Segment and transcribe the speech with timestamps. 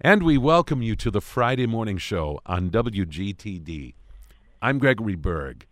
[0.00, 3.94] And we welcome you to the Friday morning show on WGTD.
[4.60, 5.66] I'm Gregory Berg.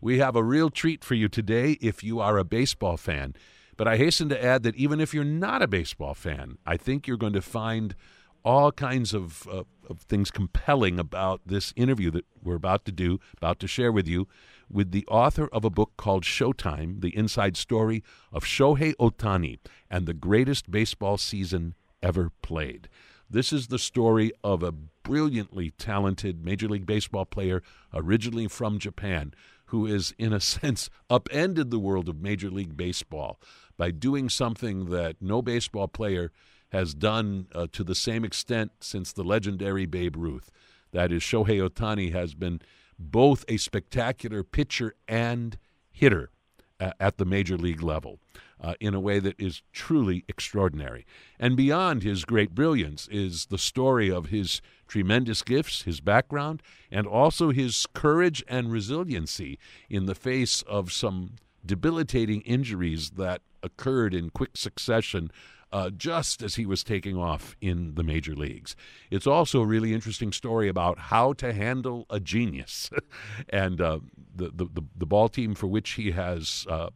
[0.00, 3.34] We have a real treat for you today if you are a baseball fan.
[3.76, 7.08] But I hasten to add that even if you're not a baseball fan, I think
[7.08, 7.96] you're going to find
[8.44, 13.18] all kinds of, uh, of things compelling about this interview that we're about to do,
[13.36, 14.28] about to share with you,
[14.70, 19.58] with the author of a book called Showtime The Inside Story of Shohei Ohtani
[19.90, 22.88] and the Greatest Baseball Season Ever Played.
[23.28, 29.34] This is the story of a brilliantly talented Major League Baseball player, originally from Japan,
[29.66, 33.40] who is, in a sense, upended the world of Major League Baseball
[33.76, 36.30] by doing something that no baseball player
[36.70, 40.50] has done uh, to the same extent since the legendary Babe Ruth.
[40.92, 42.60] That is, Shohei Ohtani has been
[42.98, 45.58] both a spectacular pitcher and
[45.90, 46.30] hitter
[46.78, 48.18] uh, at the major league level
[48.60, 51.06] uh, in a way that is truly extraordinary.
[51.38, 57.06] And beyond his great brilliance is the story of his tremendous gifts, his background, and
[57.06, 59.58] also his courage and resiliency
[59.90, 61.32] in the face of some
[61.64, 65.30] debilitating injuries that occurred in quick succession
[65.72, 68.76] uh, just as he was taking off in the major leagues.
[69.10, 72.88] It's also a really interesting story about how to handle a genius.
[73.48, 73.98] and uh,
[74.34, 76.90] the, the, the, ball team for which he has uh,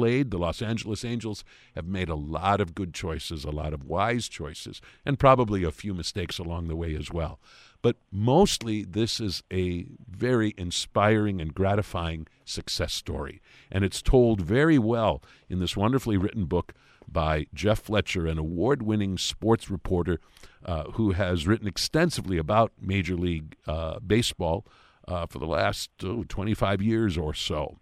[0.00, 3.84] played, the Los Angeles Angels, have made a lot of good choices, a lot of
[3.84, 7.38] wise choices, and probably a few mistakes along the way as well.
[7.82, 13.42] But mostly, this is a very inspiring and gratifying success story.
[13.70, 16.72] And it's told very well in this wonderfully written book
[17.06, 20.18] by Jeff Fletcher, an award winning sports reporter
[20.64, 24.64] uh, who has written extensively about Major League uh, Baseball
[25.06, 27.76] uh, for the last oh, 25 years or so.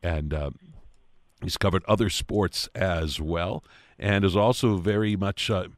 [0.00, 0.50] And uh,
[1.42, 3.62] He's covered other sports as well,
[3.98, 5.68] and is also very much uh,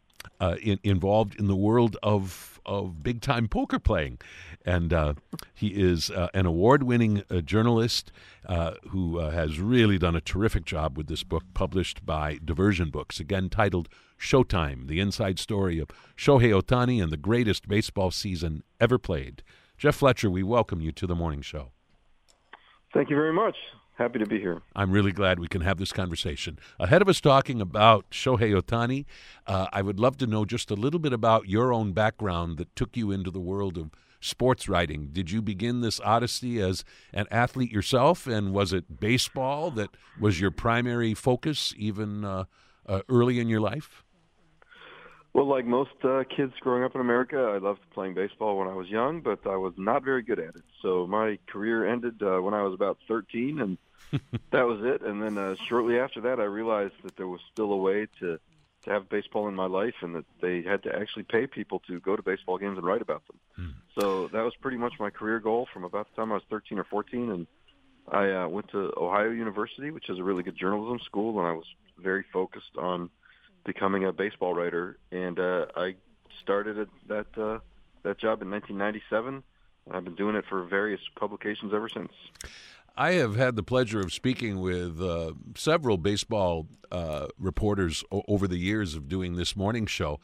[0.40, 4.18] uh, in, involved in the world of of big time poker playing.
[4.64, 5.14] And uh,
[5.54, 8.12] he is uh, an award winning uh, journalist
[8.46, 13.18] uh, who has really done a terrific job with this book, published by Diversion Books,
[13.18, 13.88] again titled
[14.20, 19.42] Showtime The Inside Story of Shohei Ohtani and the Greatest Baseball Season Ever Played.
[19.78, 21.70] Jeff Fletcher, we welcome you to the morning show.
[22.92, 23.56] Thank you very much.
[23.98, 24.62] Happy to be here.
[24.76, 26.60] I'm really glad we can have this conversation.
[26.78, 29.06] Ahead of us talking about Shohei Ohtani,
[29.44, 32.76] uh, I would love to know just a little bit about your own background that
[32.76, 35.08] took you into the world of sports writing.
[35.10, 40.40] Did you begin this odyssey as an athlete yourself, and was it baseball that was
[40.40, 42.44] your primary focus even uh,
[42.86, 44.04] uh, early in your life?
[45.32, 48.74] Well, like most uh, kids growing up in America, I loved playing baseball when I
[48.74, 50.64] was young, but I was not very good at it.
[50.82, 53.76] So my career ended uh, when I was about 13, and
[54.50, 55.02] that was it.
[55.02, 58.38] And then uh, shortly after that, I realized that there was still a way to
[58.84, 61.98] to have baseball in my life, and that they had to actually pay people to
[61.98, 63.38] go to baseball games and write about them.
[63.56, 64.00] Hmm.
[64.00, 66.78] So that was pretty much my career goal from about the time I was 13
[66.78, 67.46] or 14, and
[68.10, 71.52] I uh, went to Ohio University, which is a really good journalism school, and I
[71.52, 71.66] was
[71.98, 73.10] very focused on
[73.64, 74.96] becoming a baseball writer.
[75.10, 75.96] And uh, I
[76.40, 77.58] started at that uh,
[78.02, 79.42] that job in 1997.
[79.86, 82.12] and I've been doing it for various publications ever since.
[82.98, 88.48] I have had the pleasure of speaking with uh, several baseball uh, reporters o- over
[88.48, 90.18] the years of doing this morning show,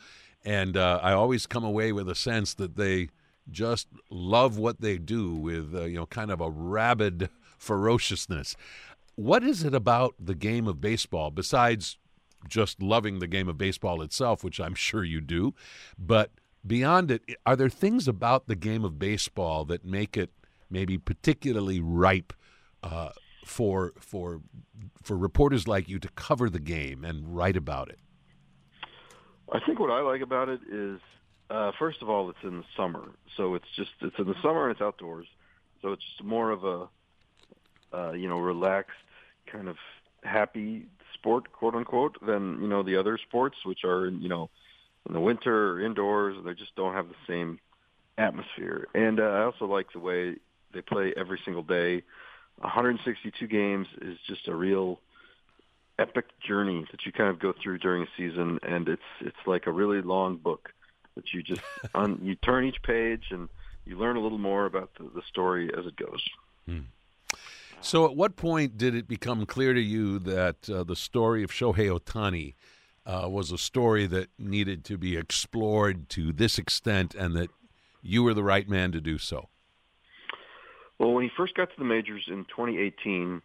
[0.44, 3.10] and uh, I always come away with a sense that they
[3.48, 8.56] just love what they do with uh, you know kind of a rabid ferociousness.
[9.14, 11.96] What is it about the game of baseball besides
[12.48, 15.54] just loving the game of baseball itself, which I'm sure you do,
[15.96, 16.32] but
[16.66, 20.30] beyond it, are there things about the game of baseball that make it
[20.68, 22.32] maybe particularly ripe
[22.84, 23.10] uh,
[23.44, 24.40] for for
[25.02, 27.98] for reporters like you to cover the game and write about it?
[29.52, 31.00] I think what I like about it is,
[31.50, 34.68] uh, first of all, it's in the summer, so it's just it's in the summer
[34.68, 35.26] and it's outdoors,
[35.82, 36.88] so it's just more of a
[37.96, 38.92] uh, you know relaxed
[39.50, 39.76] kind of
[40.22, 44.50] happy sport, quote unquote, than you know the other sports, which are you know
[45.06, 46.36] in the winter or indoors.
[46.44, 47.58] They just don't have the same
[48.18, 48.86] atmosphere.
[48.94, 50.36] And uh, I also like the way
[50.72, 52.02] they play every single day.
[52.58, 55.00] 162 games is just a real
[55.98, 59.66] epic journey that you kind of go through during a season, and it's it's like
[59.66, 60.72] a really long book
[61.14, 61.62] that you just
[61.94, 63.48] on you turn each page and
[63.84, 66.24] you learn a little more about the, the story as it goes.
[66.66, 66.80] Hmm.
[67.80, 71.50] So, at what point did it become clear to you that uh, the story of
[71.50, 72.54] Shohei Ohtani
[73.04, 77.50] uh, was a story that needed to be explored to this extent, and that
[78.00, 79.48] you were the right man to do so?
[80.98, 83.42] Well, when he first got to the majors in 2018,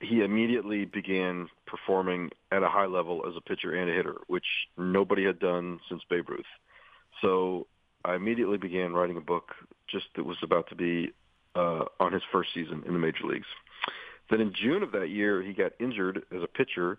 [0.00, 4.44] he immediately began performing at a high level as a pitcher and a hitter, which
[4.76, 6.44] nobody had done since Babe Ruth.
[7.20, 7.66] So
[8.04, 9.54] I immediately began writing a book
[9.90, 11.12] just that was about to be
[11.56, 13.46] uh, on his first season in the major leagues.
[14.30, 16.98] Then in June of that year, he got injured as a pitcher,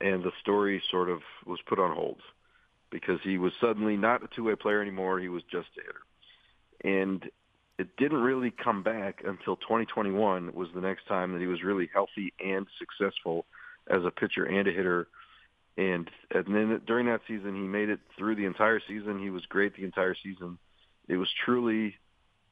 [0.00, 2.20] and the story sort of was put on hold
[2.90, 5.20] because he was suddenly not a two-way player anymore.
[5.20, 7.02] He was just a hitter.
[7.04, 7.30] And
[7.80, 11.88] it didn't really come back until 2021 was the next time that he was really
[11.90, 13.46] healthy and successful
[13.88, 15.08] as a pitcher and a hitter.
[15.78, 19.18] And and then during that season, he made it through the entire season.
[19.18, 20.58] He was great the entire season.
[21.08, 21.94] It was truly,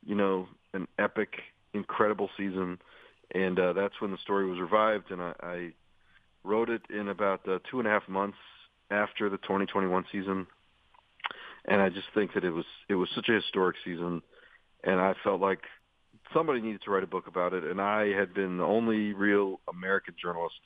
[0.06, 1.42] you know, an epic,
[1.74, 2.78] incredible season.
[3.34, 5.10] And uh, that's when the story was revived.
[5.10, 5.70] And I, I
[6.42, 8.38] wrote it in about uh, two and a half months
[8.90, 10.46] after the 2021 season.
[11.66, 14.22] And I just think that it was it was such a historic season
[14.84, 15.60] and I felt like
[16.32, 17.64] somebody needed to write a book about it.
[17.64, 20.60] And I had been the only real American journalist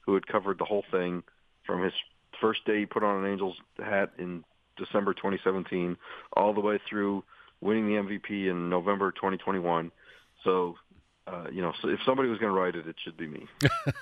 [0.00, 1.22] who had covered the whole thing
[1.66, 1.92] from his
[2.40, 4.44] first day he put on an Angels hat in
[4.76, 5.96] December 2017
[6.34, 7.24] all the way through
[7.60, 9.90] winning the MVP in November 2021.
[10.44, 10.76] So,
[11.26, 13.46] uh, you know, so if somebody was going to write it, it should be me.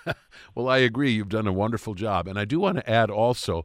[0.55, 1.13] well, I agree.
[1.13, 2.29] You've done a wonderful job.
[2.29, 3.65] And I do want to add also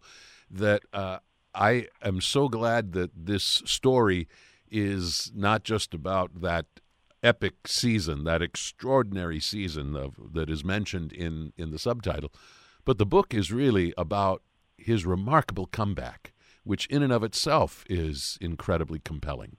[0.50, 1.20] that uh,
[1.54, 4.28] I am so glad that this story–
[4.72, 6.66] is not just about that
[7.22, 12.32] epic season, that extraordinary season of, that is mentioned in, in the subtitle,
[12.86, 14.42] but the book is really about
[14.78, 16.34] his remarkable comeback,
[16.64, 19.58] which in and of itself is incredibly compelling.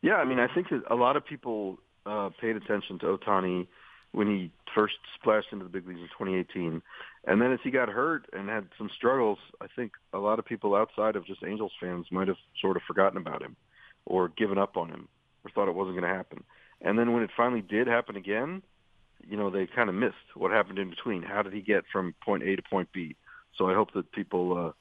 [0.00, 3.68] Yeah, I mean, I think that a lot of people uh, paid attention to Ohtani
[4.12, 6.82] when he first splashed into the big leagues in 2018.
[7.24, 10.44] And then as he got hurt and had some struggles, I think a lot of
[10.44, 13.56] people outside of just Angels fans might have sort of forgotten about him
[14.04, 15.08] or given up on him
[15.44, 16.44] or thought it wasn't going to happen.
[16.80, 18.62] And then when it finally did happen again,
[19.28, 21.22] you know, they kind of missed what happened in between.
[21.22, 23.16] How did he get from point A to point B?
[23.56, 24.72] So I hope that people uh,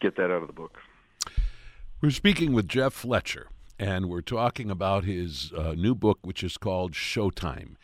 [0.00, 0.78] get that out of the book.
[2.00, 3.48] We're speaking with Jeff Fletcher,
[3.78, 7.74] and we're talking about his uh, new book, which is called Showtime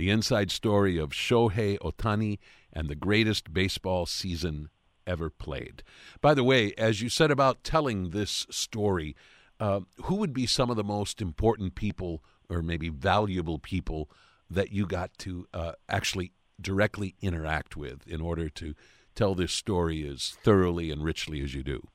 [0.00, 2.38] the inside story of Shohei Ohtani
[2.72, 4.70] and the greatest baseball season
[5.06, 5.82] ever played.
[6.22, 9.14] By the way, as you said about telling this story,
[9.60, 14.10] uh, who would be some of the most important people or maybe valuable people
[14.48, 18.74] that you got to uh, actually directly interact with in order to
[19.14, 21.86] tell this story as thoroughly and richly as you do?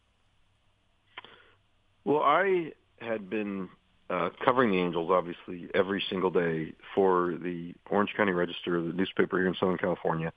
[2.03, 3.69] Well, I had been
[4.09, 9.37] uh, covering the Angels, obviously, every single day for the Orange County Register, the newspaper
[9.37, 10.31] here in Southern California.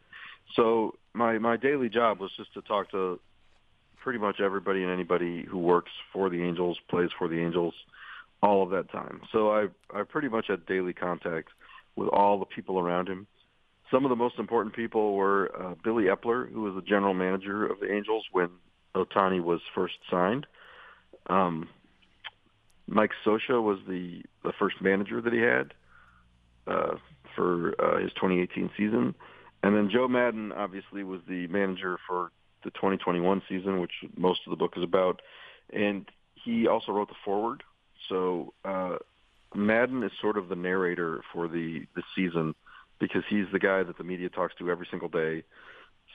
[0.56, 3.20] So my my daily job was just to talk to
[4.02, 7.74] pretty much everybody and anybody who works for the Angels, plays for the Angels,
[8.42, 9.20] all of that time.
[9.32, 11.48] So I I pretty much had daily contact
[11.96, 13.26] with all the people around him.
[13.90, 17.66] Some of the most important people were uh, Billy Eppler, who was the general manager
[17.66, 18.48] of the Angels when
[18.94, 20.46] Ohtani was first signed.
[21.26, 21.68] Um,
[22.88, 25.74] Mike Scioscia was the the first manager that he had
[26.66, 26.96] uh,
[27.36, 29.14] for uh, his 2018 season,
[29.62, 32.32] and then Joe Maddon obviously was the manager for
[32.64, 35.20] the 2021 season, which most of the book is about,
[35.72, 37.62] and he also wrote the foreword.
[38.08, 38.96] So uh,
[39.54, 42.54] Maddon is sort of the narrator for the the season
[42.98, 45.44] because he's the guy that the media talks to every single day.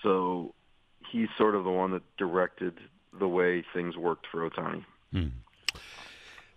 [0.01, 0.53] So
[1.11, 2.79] he's sort of the one that directed
[3.17, 4.83] the way things worked for Ohtani.
[5.11, 5.27] Hmm.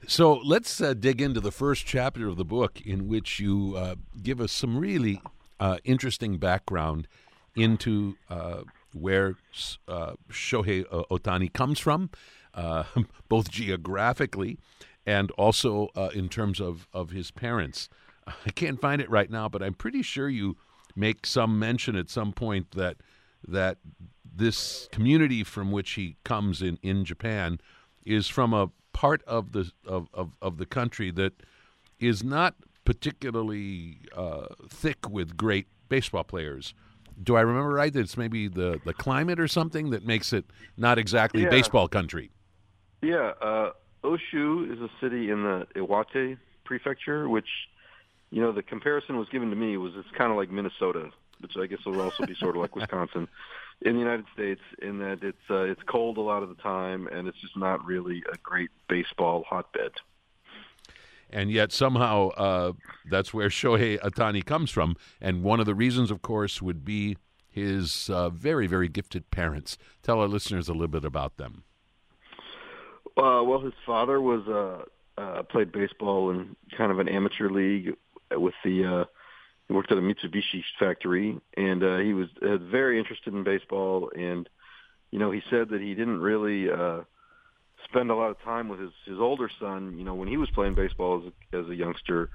[0.06, 3.96] So let's uh, dig into the first chapter of the book, in which you uh,
[4.22, 5.20] give us some really
[5.58, 7.08] uh, interesting background
[7.56, 8.62] into uh,
[8.92, 9.36] where
[9.88, 12.10] uh, Shohei uh, Ohtani comes from,
[13.28, 14.58] both geographically
[15.04, 17.88] and also in terms of, of his parents.
[18.26, 20.56] I can't find it right now, but I'm pretty sure you
[20.96, 22.96] make some mention at some point that
[23.46, 23.78] that
[24.24, 27.60] this community from which he comes in in Japan
[28.06, 31.34] is from a part of the of, of, of the country that
[31.98, 36.72] is not particularly uh, thick with great baseball players.
[37.22, 40.44] Do I remember right that it's maybe the, the climate or something that makes it
[40.76, 41.48] not exactly yeah.
[41.48, 42.30] baseball country?
[43.02, 43.70] Yeah, uh,
[44.04, 47.48] Oshu is a city in the Iwate prefecture, which
[48.30, 51.10] you know the comparison was given to me was it's kind of like Minnesota,
[51.40, 53.28] which I guess will also be sort of like Wisconsin
[53.82, 57.08] in the United States in that it's uh, it's cold a lot of the time
[57.08, 59.92] and it's just not really a great baseball hotbed.
[61.28, 62.72] And yet somehow uh,
[63.10, 67.16] that's where Shohei Ohtani comes from, and one of the reasons, of course, would be
[67.48, 69.76] his uh, very very gifted parents.
[70.02, 71.64] Tell our listeners a little bit about them.
[73.16, 77.94] Uh, well, his father was uh, uh, played baseball in kind of an amateur league
[78.30, 79.04] with the uh,
[79.68, 84.10] he worked at a Mitsubishi factory, and uh, he was uh, very interested in baseball.
[84.16, 84.48] And
[85.10, 87.00] you know, he said that he didn't really uh,
[87.84, 89.98] spend a lot of time with his his older son.
[89.98, 92.30] You know, when he was playing baseball as a, as a youngster,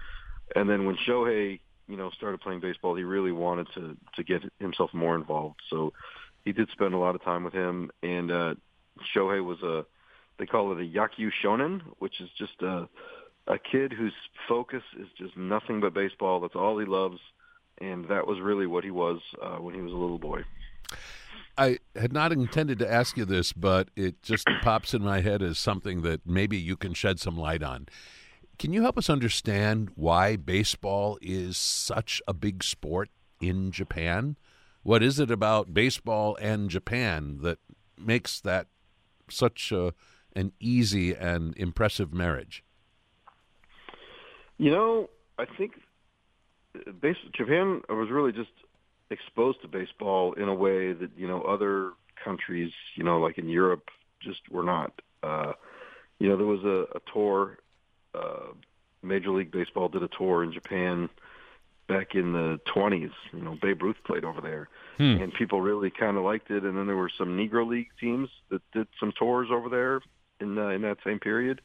[0.55, 4.41] and then when Shohei, you know, started playing baseball, he really wanted to to get
[4.59, 5.59] himself more involved.
[5.69, 5.93] So
[6.43, 8.55] he did spend a lot of time with him, and uh,
[9.15, 9.85] Shohei was a
[10.37, 12.89] they call it a Yakyu Shonen, which is just a
[13.47, 14.13] a kid whose
[14.47, 16.39] focus is just nothing but baseball.
[16.39, 17.19] That's all he loves,
[17.79, 20.43] and that was really what he was uh, when he was a little boy.
[21.57, 25.41] I had not intended to ask you this, but it just pops in my head
[25.41, 27.87] as something that maybe you can shed some light on.
[28.57, 33.09] Can you help us understand why baseball is such a big sport
[33.41, 34.37] in Japan?
[34.83, 37.57] What is it about baseball and Japan that
[37.97, 38.67] makes that
[39.29, 39.93] such a,
[40.35, 42.63] an easy and impressive marriage?
[44.61, 45.71] You know, I think
[47.01, 48.51] base, Japan was really just
[49.09, 53.49] exposed to baseball in a way that you know other countries, you know, like in
[53.49, 53.89] Europe,
[54.19, 55.01] just were not.
[55.23, 55.53] Uh,
[56.19, 57.57] you know, there was a, a tour.
[58.13, 58.53] Uh,
[59.01, 61.09] Major League Baseball did a tour in Japan
[61.87, 63.09] back in the 20s.
[63.33, 65.23] You know, Babe Ruth played over there, hmm.
[65.23, 66.63] and people really kind of liked it.
[66.65, 70.01] And then there were some Negro League teams that did some tours over there
[70.39, 71.61] in uh, in that same period,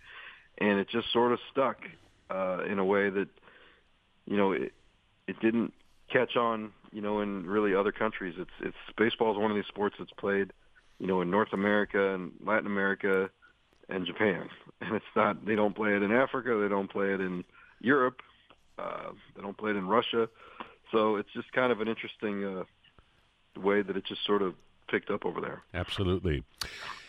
[0.56, 1.76] and it just sort of stuck
[2.30, 3.28] uh, in a way that
[4.26, 4.72] you know it
[5.26, 5.72] it didn't
[6.12, 8.34] catch on you know in really other countries.
[8.38, 10.52] It's it's baseball is one of these sports that's played
[10.98, 13.30] you know in North America and Latin America
[13.88, 14.48] and Japan,
[14.80, 17.44] and it's not they don't play it in Africa, they don't play it in
[17.80, 18.20] Europe,
[18.78, 20.28] uh, they don't play it in Russia,
[20.92, 22.64] so it's just kind of an interesting uh,
[23.60, 24.54] way that it just sort of
[24.88, 25.62] picked up over there.
[25.74, 26.44] Absolutely.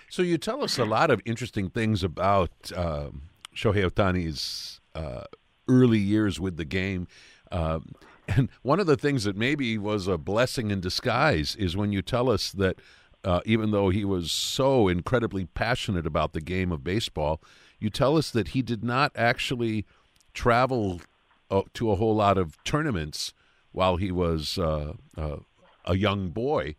[0.10, 3.10] So you tell us a lot of interesting things about uh,
[3.56, 5.24] Shohei Ohtani's uh,
[5.70, 7.08] early years with the game.
[7.52, 7.80] Uh,
[8.28, 12.02] and one of the things that maybe was a blessing in disguise is when you
[12.02, 12.80] tell us that
[13.24, 17.42] uh, even though he was so incredibly passionate about the game of baseball,
[17.80, 19.86] you tell us that he did not actually
[20.34, 21.02] travel
[21.50, 23.34] uh, to a whole lot of tournaments
[23.72, 25.38] while he was uh, uh,
[25.86, 26.76] a young boy.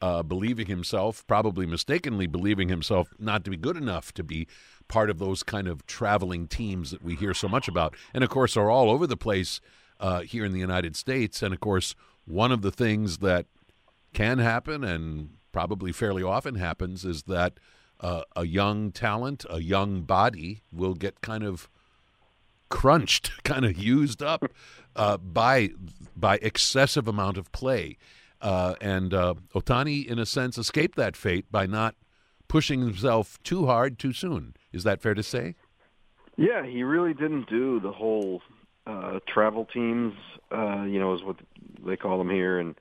[0.00, 4.48] Uh, believing himself, probably mistakenly believing himself not to be good enough to be
[4.92, 8.28] part of those kind of traveling teams that we hear so much about, and of
[8.28, 9.58] course are all over the place
[9.98, 11.42] uh, here in the United States.
[11.42, 11.94] And of course,
[12.26, 13.46] one of the things that
[14.12, 17.54] can happen and probably fairly often happens is that
[18.00, 21.70] uh, a young talent, a young body, will get kind of
[22.68, 24.44] crunched, kind of used up
[24.94, 25.70] uh, by
[26.14, 27.96] by excessive amount of play.
[28.42, 31.94] Uh, and uh, Ohtani, in a sense, escaped that fate by not
[32.46, 34.52] pushing himself too hard too soon.
[34.72, 35.54] Is that fair to say?
[36.36, 38.40] Yeah, he really didn't do the whole
[38.86, 40.14] uh, travel teams.
[40.50, 41.36] Uh, you know, is what
[41.84, 42.74] they call them here, and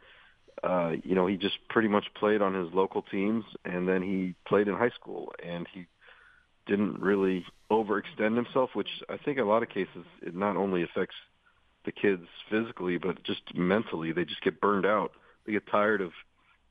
[0.64, 4.36] uh, you know, he just pretty much played on his local teams, and then he
[4.48, 5.86] played in high school, and he
[6.68, 10.84] didn't really overextend himself, which I think in a lot of cases it not only
[10.84, 11.16] affects
[11.86, 14.12] the kids physically, but just mentally.
[14.12, 15.14] They just get burned out.
[15.46, 16.12] They get tired of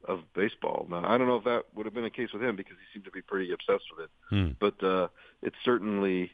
[0.06, 0.86] of baseball.
[0.88, 2.98] Now, I don't know if that would have been the case with him because he
[2.98, 4.10] seemed to be pretty obsessed with it.
[4.28, 4.50] Hmm.
[4.58, 5.08] But uh,
[5.42, 6.32] it certainly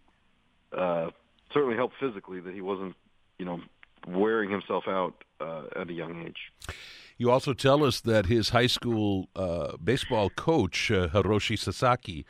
[0.73, 1.11] uh,
[1.53, 2.95] certainly helped physically that he wasn't,
[3.39, 3.61] you know,
[4.07, 6.75] wearing himself out uh, at a young age.
[7.19, 12.27] You also tell us that his high school uh, baseball coach, uh, Hiroshi Sasaki,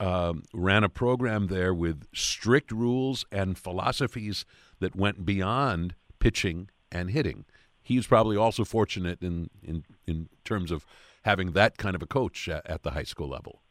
[0.00, 4.44] um, ran a program there with strict rules and philosophies
[4.80, 7.46] that went beyond pitching and hitting
[7.88, 10.86] he's probably also fortunate in in in terms of
[11.22, 13.62] having that kind of a coach at, at the high school level.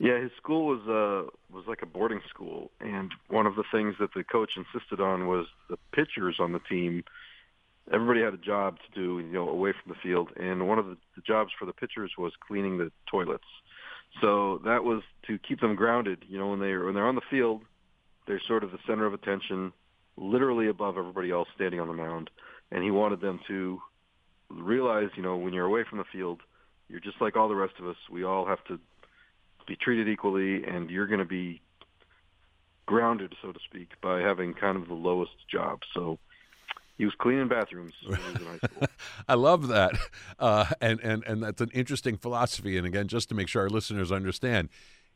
[0.00, 3.94] Yeah, his school was uh was like a boarding school, and one of the things
[4.00, 7.04] that the coach insisted on was the pitchers on the team.
[7.92, 10.86] Everybody had a job to do, you know, away from the field, and one of
[10.86, 13.44] the, the jobs for the pitchers was cleaning the toilets.
[14.20, 16.24] So that was to keep them grounded.
[16.26, 17.62] You know, when they when they're on the field,
[18.26, 19.72] they're sort of the center of attention,
[20.16, 22.30] literally above everybody else standing on the mound
[22.70, 23.80] and he wanted them to
[24.50, 26.40] realize, you know, when you're away from the field,
[26.88, 27.96] you're just like all the rest of us.
[28.10, 28.78] We all have to
[29.66, 31.60] be treated equally, and you're going to be
[32.86, 35.80] grounded, so to speak, by having kind of the lowest job.
[35.94, 36.18] So
[36.98, 37.94] he was cleaning bathrooms.
[39.28, 39.92] I love that,
[40.38, 42.76] uh, and and and that's an interesting philosophy.
[42.76, 44.68] And again, just to make sure our listeners understand,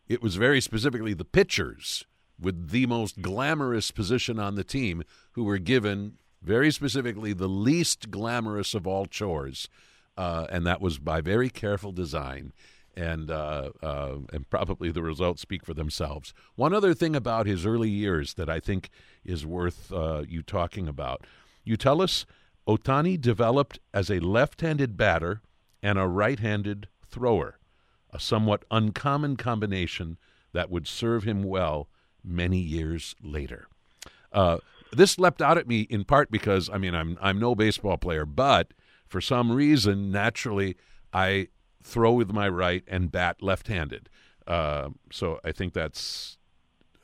[0.08, 2.04] it was very specifically the pitchers
[2.40, 5.02] with the most glamorous position on the team
[5.32, 9.68] who were given very specifically the least glamorous of all chores,
[10.16, 12.52] uh, and that was by very careful design.
[12.96, 16.34] And uh, uh, and probably the results speak for themselves.
[16.56, 18.90] One other thing about his early years that I think
[19.24, 21.24] is worth uh, you talking about.
[21.62, 22.26] You tell us
[22.66, 25.42] Ohtani developed as a left-handed batter
[25.80, 27.58] and a right-handed thrower,
[28.10, 30.18] a somewhat uncommon combination
[30.52, 31.88] that would serve him well
[32.24, 33.68] many years later.
[34.32, 34.58] Uh,
[34.92, 38.24] this leapt out at me in part because I mean I'm I'm no baseball player,
[38.24, 38.72] but
[39.06, 40.76] for some reason naturally
[41.12, 41.48] I
[41.82, 44.08] throw with my right and bat left-handed.
[44.46, 46.38] Uh, so I think that's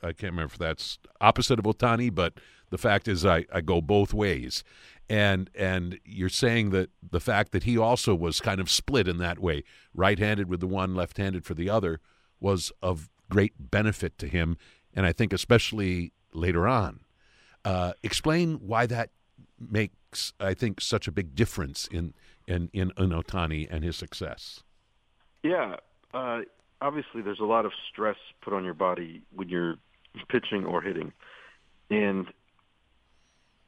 [0.01, 2.33] I can't remember if that's opposite of Ohtani, but
[2.69, 4.63] the fact is I, I go both ways.
[5.07, 9.17] And and you're saying that the fact that he also was kind of split in
[9.19, 9.63] that way,
[9.93, 11.99] right-handed with the one, left-handed for the other,
[12.39, 14.57] was of great benefit to him,
[14.93, 17.01] and I think especially later on.
[17.65, 19.09] Uh, explain why that
[19.59, 22.13] makes I think such a big difference in
[22.47, 24.63] in in, in Ohtani and his success.
[25.43, 25.77] Yeah,
[26.13, 26.41] uh,
[26.81, 29.75] obviously there's a lot of stress put on your body when you're
[30.29, 31.11] pitching or hitting,
[31.89, 32.27] and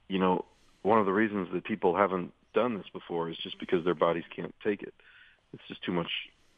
[0.08, 0.46] you know
[0.84, 4.24] one of the reasons that people haven't done this before is just because their bodies
[4.34, 4.94] can't take it.
[5.54, 6.12] It's just too much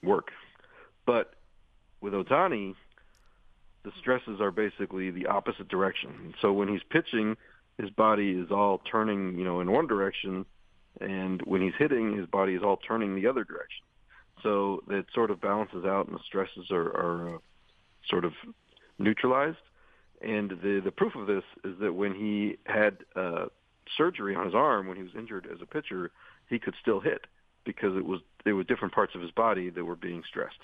[0.03, 0.31] work.
[1.05, 1.35] But
[2.01, 2.75] with Ohtani,
[3.83, 6.33] the stresses are basically the opposite direction.
[6.41, 7.37] So when he's pitching,
[7.77, 10.45] his body is all turning, you know, in one direction,
[10.99, 13.85] and when he's hitting, his body is all turning the other direction.
[14.43, 17.39] So it sort of balances out, and the stresses are, are uh,
[18.09, 18.33] sort of
[18.97, 19.57] neutralized.
[20.21, 23.45] And the the proof of this is that when he had uh,
[23.97, 26.11] surgery on his arm, when he was injured as a pitcher,
[26.49, 27.25] he could still hit
[27.63, 30.59] because it was there were different parts of his body that were being stressed.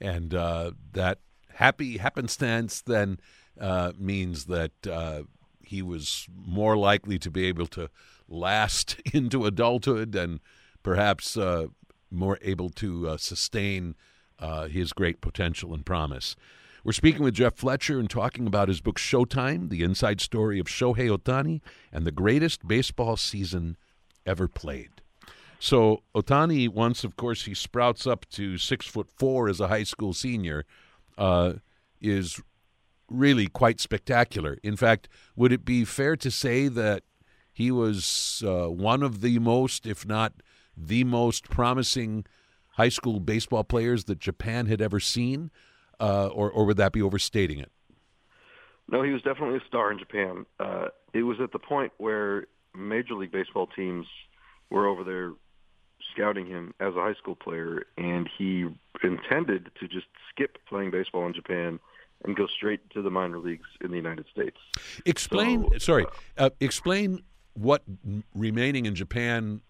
[0.00, 1.18] And uh, that
[1.54, 3.18] happy happenstance then
[3.60, 5.22] uh, means that uh,
[5.62, 7.90] he was more likely to be able to
[8.28, 10.40] last into adulthood and
[10.82, 11.66] perhaps uh,
[12.10, 13.94] more able to uh, sustain
[14.38, 16.34] uh, his great potential and promise.
[16.82, 20.66] We're speaking with Jeff Fletcher and talking about his book Showtime, the inside story of
[20.66, 21.60] Shohei Ohtani
[21.92, 23.76] and the greatest baseball season
[24.24, 24.88] ever played.
[25.58, 29.82] So Ohtani, once of course he sprouts up to six foot four as a high
[29.82, 30.64] school senior,
[31.18, 31.54] uh,
[32.00, 32.40] is
[33.08, 34.58] really quite spectacular.
[34.62, 37.02] In fact, would it be fair to say that
[37.52, 40.32] he was uh, one of the most, if not
[40.76, 42.24] the most promising
[42.74, 45.50] high school baseball players that Japan had ever seen?
[45.98, 47.70] Uh, or, or would that be overstating it?
[48.90, 50.46] No, he was definitely a star in Japan.
[50.58, 54.06] Uh, it was at the point where Major League Baseball teams
[54.70, 55.32] were over there
[56.12, 58.66] scouting him as a high school player, and he
[59.02, 61.80] intended to just skip playing baseball in Japan
[62.24, 64.56] and go straight to the minor leagues in the United States.
[65.06, 66.06] Explain, so, sorry,
[66.38, 67.22] uh, uh, explain
[67.54, 67.82] what
[68.34, 69.62] remaining in Japan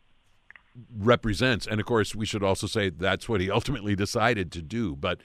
[0.99, 4.97] represents, and of course, we should also say that's what he ultimately decided to do.
[4.97, 5.21] But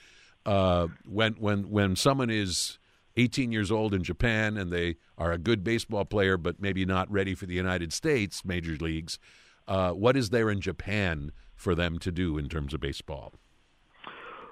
[0.46, 2.78] uh, when when when someone is
[3.18, 7.10] 18 years old in Japan and they are a good baseball player, but maybe not
[7.12, 9.20] ready for the United States major leagues,
[9.68, 13.34] uh, what is there in Japan for them to do in terms of baseball?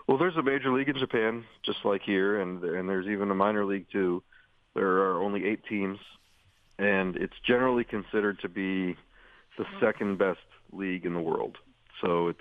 [0.08, 3.36] Well, there's a major league in Japan, just like here, and and there's even a
[3.36, 4.22] minor league too.
[4.74, 6.00] There are only eight teams,
[6.78, 8.98] and it's generally considered to be
[9.58, 10.40] the second best
[10.72, 11.58] league in the world.
[12.02, 12.40] So it's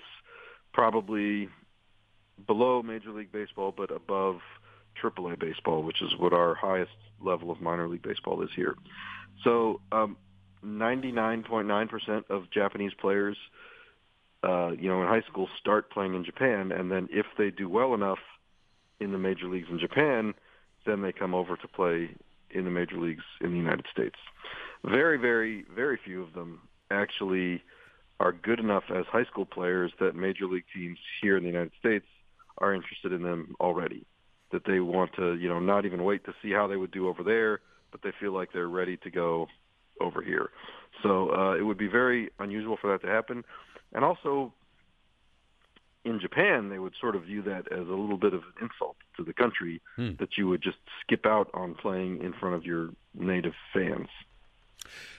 [0.73, 1.47] probably
[2.47, 4.39] below Major League Baseball, but above
[5.01, 8.75] AAA baseball, which is what our highest level of minor league baseball is here.
[9.43, 10.17] So um,
[10.65, 13.37] 99.9% of Japanese players
[14.43, 17.69] uh, you know, in high school start playing in Japan, and then if they do
[17.69, 18.19] well enough
[18.99, 20.33] in the major leagues in Japan,
[20.85, 22.09] then they come over to play
[22.51, 24.17] in the major leagues in the United States.
[24.83, 26.59] Very, very, very few of them
[26.91, 27.63] actually
[28.19, 31.71] are good enough as high school players that major league teams here in the United
[31.79, 32.05] States
[32.57, 34.05] are interested in them already.
[34.51, 37.07] That they want to, you know, not even wait to see how they would do
[37.07, 39.47] over there, but they feel like they're ready to go
[40.01, 40.49] over here.
[41.01, 43.43] So uh, it would be very unusual for that to happen.
[43.93, 44.53] And also,
[46.05, 48.97] in Japan, they would sort of view that as a little bit of an insult
[49.17, 50.11] to the country hmm.
[50.19, 54.07] that you would just skip out on playing in front of your native fans.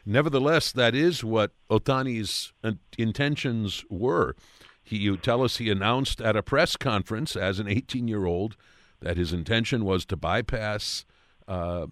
[0.05, 2.53] Nevertheless, that is what Ohtani's
[2.99, 4.37] intentions were.
[4.83, 8.57] He, you tell us he announced at a press conference as an 18 year old
[9.01, 11.07] that his intention was to bypass
[11.49, 11.87] uh,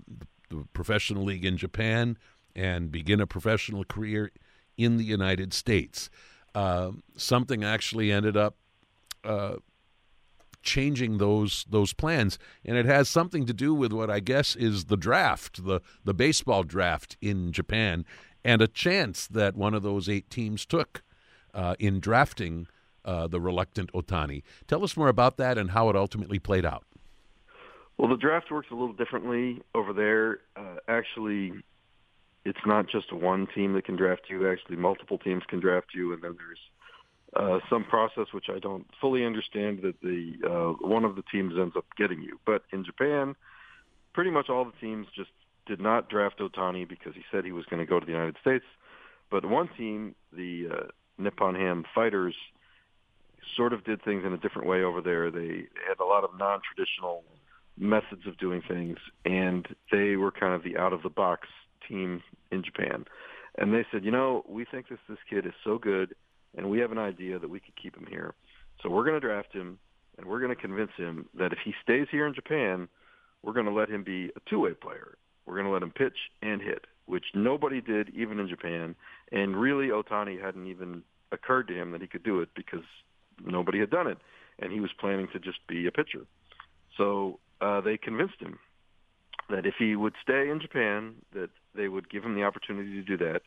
[0.50, 2.18] the professional league in Japan
[2.54, 4.30] and begin a professional career
[4.76, 6.10] in the United States.
[6.54, 8.56] Uh, something actually ended up
[9.24, 9.56] uh,
[10.62, 14.86] changing those those plans, and it has something to do with what I guess is
[14.86, 18.04] the draft, the the baseball draft in Japan,
[18.44, 21.02] and a chance that one of those eight teams took
[21.54, 22.66] uh, in drafting
[23.04, 24.42] uh, the reluctant Ohtani.
[24.66, 26.84] Tell us more about that and how it ultimately played out.
[27.98, 30.40] Well, the draft works a little differently over there.
[30.56, 31.52] Uh, actually,
[32.44, 34.50] it's not just one team that can draft you.
[34.50, 36.58] Actually, multiple teams can draft you, and then there's
[37.34, 41.54] uh, some process which I don't fully understand that the uh, one of the teams
[41.58, 42.38] ends up getting you.
[42.44, 43.36] But in Japan,
[44.12, 45.30] pretty much all the teams just
[45.66, 48.36] did not draft Ohtani because he said he was going to go to the United
[48.40, 48.64] States.
[49.30, 52.34] But one team, the uh, Nippon Ham Fighters,
[53.56, 55.30] sort of did things in a different way over there.
[55.30, 57.24] They had a lot of non-traditional
[57.78, 61.48] methods of doing things, and they were kind of the out-of-the-box
[61.88, 63.04] team in Japan.
[63.58, 66.14] And they said, you know, we think this this kid is so good,
[66.56, 68.34] and we have an idea that we could keep him here.
[68.82, 69.78] So we're going to draft him,
[70.16, 72.88] and we're going to convince him that if he stays here in Japan,
[73.42, 75.16] we're going to let him be a two-way player.
[75.46, 78.94] We're going to let him pitch and hit, which nobody did even in Japan.
[79.30, 82.84] And really, Ohtani hadn't even occurred to him that he could do it because
[83.44, 84.18] nobody had done it,
[84.58, 86.26] and he was planning to just be a pitcher.
[86.96, 88.58] So uh, they convinced him
[89.50, 93.02] that if he would stay in Japan, that they would give him the opportunity to
[93.02, 93.42] do that,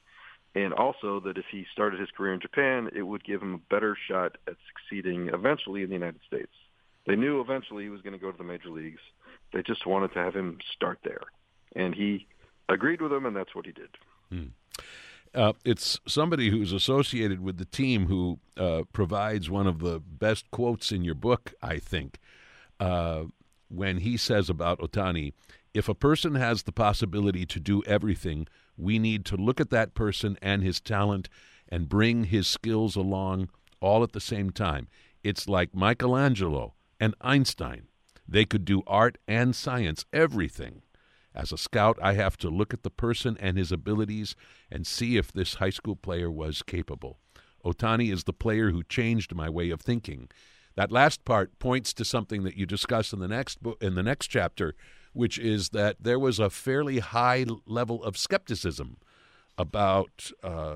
[0.54, 3.74] and also that if he started his career in Japan, it would give him a
[3.74, 6.52] better shot at succeeding eventually in the United States.
[7.06, 9.02] They knew eventually he was going to go to the major leagues.
[9.54, 11.22] They just wanted to have him start there,
[11.76, 12.28] and he
[12.70, 13.90] agreed with them, and that's what he did.
[14.30, 14.48] Hmm.
[15.34, 20.50] Uh, it's somebody who's associated with the team who uh, provides one of the best
[20.50, 22.20] quotes in your book, I think,
[22.80, 23.26] uh,
[23.68, 25.34] when he says about Ohtani
[25.76, 29.94] if a person has the possibility to do everything, we need to look at that
[29.94, 31.28] person and his talent
[31.68, 33.50] and bring his skills along
[33.82, 34.88] all at the same time.
[35.22, 37.88] It's like Michelangelo and Einstein.
[38.26, 40.82] They could do art and science, everything.
[41.36, 44.34] As a scout, I have to look at the person and his abilities
[44.72, 47.20] and see if this high school player was capable.
[47.66, 50.30] Ohtani is the player who changed my way of thinking.
[50.76, 54.04] That last part points to something that you discuss in the next book, in the
[54.04, 54.74] next chapter,
[55.16, 58.98] which is that there was a fairly high level of skepticism
[59.58, 60.76] about uh,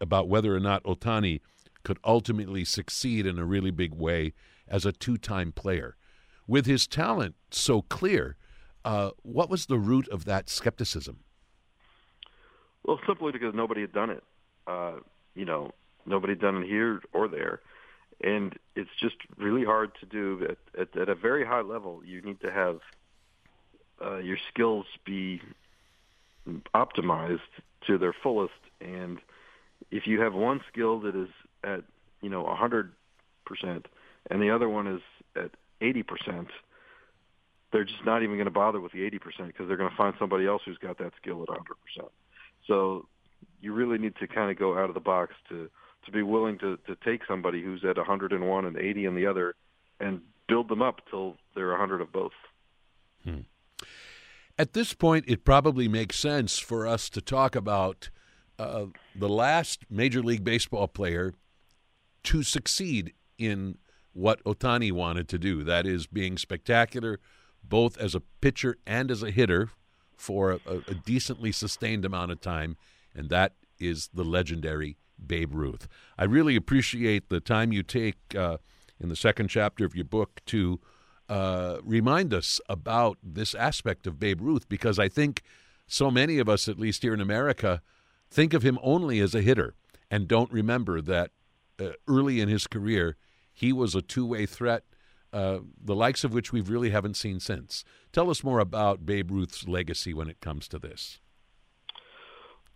[0.00, 1.40] about whether or not Ohtani
[1.82, 4.34] could ultimately succeed in a really big way
[4.68, 5.96] as a two-time player.
[6.46, 8.36] With his talent so clear,
[8.84, 11.20] uh, what was the root of that skepticism?
[12.84, 14.22] Well, simply because nobody had done it.
[14.66, 14.96] Uh,
[15.34, 15.70] you know,
[16.04, 17.60] nobody had done it here or there,
[18.22, 22.02] and it's just really hard to do at, at, at a very high level.
[22.04, 22.80] You need to have
[24.02, 25.40] uh, your skills be
[26.74, 27.40] optimized
[27.86, 28.52] to their fullest.
[28.80, 29.18] And
[29.90, 31.28] if you have one skill that is
[31.62, 31.80] at
[32.20, 32.92] you know hundred
[33.46, 33.86] percent,
[34.30, 35.00] and the other one is
[35.36, 36.48] at eighty percent,
[37.72, 39.96] they're just not even going to bother with the eighty percent because they're going to
[39.96, 42.10] find somebody else who's got that skill at hundred percent.
[42.66, 43.06] So
[43.60, 45.70] you really need to kind of go out of the box to
[46.04, 49.54] to be willing to to take somebody who's at 101 and 80 in the other
[50.00, 52.32] and build them up till they're 100 of both.
[53.24, 53.40] Hmm.
[54.58, 58.10] At this point, it probably makes sense for us to talk about
[58.58, 61.34] uh, the last Major League Baseball player
[62.24, 63.78] to succeed in
[64.12, 65.64] what Ohtani wanted to do.
[65.64, 67.18] That is, being spectacular
[67.68, 69.70] both as a pitcher and as a hitter
[70.16, 72.76] for a, a decently sustained amount of time,
[73.14, 75.88] and that is the legendary Babe Ruth.
[76.18, 78.58] I really appreciate the time you take uh,
[79.00, 80.80] in the second chapter of your book to
[81.28, 85.42] uh, remind us about this aspect of Babe Ruth because I think
[85.86, 87.82] so many of us, at least here in America,
[88.30, 89.74] think of him only as a hitter
[90.10, 91.30] and don't remember that
[91.80, 93.16] uh, early in his career
[93.52, 94.84] he was a two way threat,
[95.32, 97.84] uh, the likes of which we really haven't seen since.
[98.12, 101.20] Tell us more about Babe Ruth's legacy when it comes to this.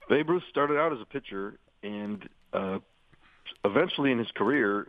[0.09, 2.79] Babe Ruth started out as a pitcher and uh,
[3.65, 4.89] eventually in his career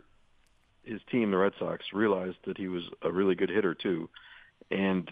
[0.90, 4.08] his team, the Red Sox, realized that he was a really good hitter too,
[4.70, 5.08] and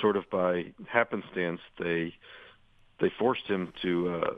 [0.00, 2.14] sort of by happenstance, they
[3.00, 4.22] they forced him to.
[4.22, 4.34] Uh,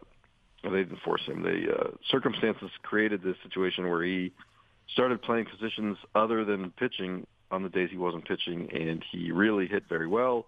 [0.65, 1.43] they didn't force him.
[1.43, 4.33] The uh, circumstances created this situation where he
[4.93, 9.67] started playing positions other than pitching on the days he wasn't pitching, and he really
[9.67, 10.47] hit very well.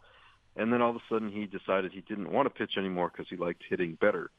[0.57, 3.29] And then all of a sudden, he decided he didn't want to pitch anymore because
[3.29, 4.31] he liked hitting better.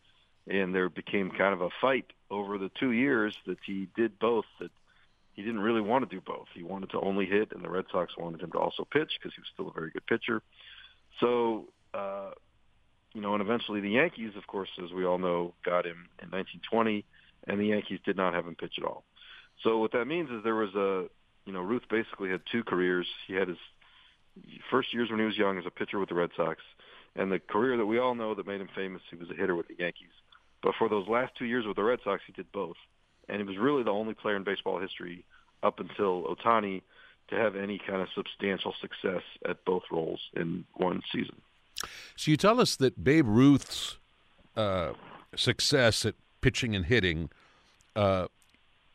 [0.48, 4.46] And there became kind of a fight over the two years that he did both.
[4.60, 4.72] That
[5.36, 6.48] he didn't really want to do both.
[6.54, 9.34] He wanted to only hit, and the Red Sox wanted him to also pitch because
[9.36, 10.42] he was still a very good pitcher.
[11.20, 12.32] So, uh,
[13.14, 16.32] you know, and eventually the Yankees, of course, as we all know, got him in
[16.32, 17.04] 1920,
[17.48, 19.04] and the Yankees did not have him pitch at all.
[19.64, 21.08] So what that means is there was a,
[21.46, 23.08] you know, Ruth basically had two careers.
[23.28, 23.58] He had his
[24.72, 26.62] first years when he was young as a pitcher with the Red Sox,
[27.16, 29.56] and the career that we all know that made him famous, he was a hitter
[29.56, 30.16] with the Yankees.
[30.64, 32.76] But for those last two years with the Red Sox, he did both
[33.30, 35.26] and he was really the only player in baseball history
[35.64, 36.82] up until Ohtani
[37.30, 41.42] to have any kind of substantial success at both roles in one season.
[42.16, 43.98] So you tell us that Babe Ruth's
[44.56, 44.94] uh,
[45.36, 47.30] success at pitching and hitting
[47.96, 48.28] uh,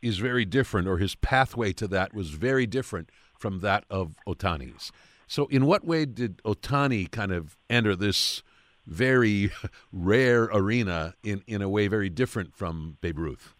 [0.02, 4.92] is very different, or his pathway to that was very different from that of Ohtani's.
[5.26, 8.42] So, in what way did Ohtani kind of enter this
[8.86, 9.52] very
[9.92, 13.54] rare arena in, in a way very different from Babe Ruth?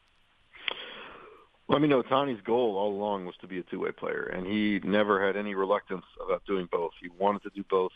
[1.70, 4.80] Well, I mean, Ohtani's goal all along was to be a two-way player, and he
[4.82, 6.90] never had any reluctance about doing both.
[7.00, 7.92] He wanted to do both,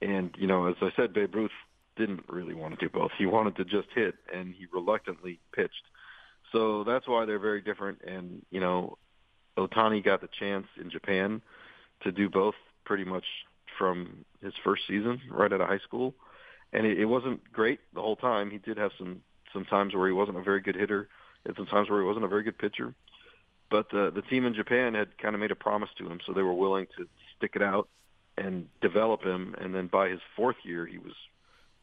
[0.00, 1.52] and you know, as I said, Babe Ruth
[1.96, 3.12] didn't really want to do both.
[3.16, 5.84] He wanted to just hit, and he reluctantly pitched.
[6.50, 8.00] So that's why they're very different.
[8.04, 8.98] And you know,
[9.56, 11.40] Ohtani got the chance in Japan
[12.02, 13.24] to do both pretty much
[13.78, 16.16] from his first season, right out of high school,
[16.72, 18.50] and it, it wasn't great the whole time.
[18.50, 19.20] He did have some
[19.52, 21.08] some times where he wasn't a very good hitter
[21.48, 22.94] at some times where he wasn't a very good pitcher.
[23.70, 26.32] But the the team in Japan had kind of made a promise to him, so
[26.32, 27.88] they were willing to stick it out
[28.36, 29.54] and develop him.
[29.58, 31.14] And then by his fourth year, he was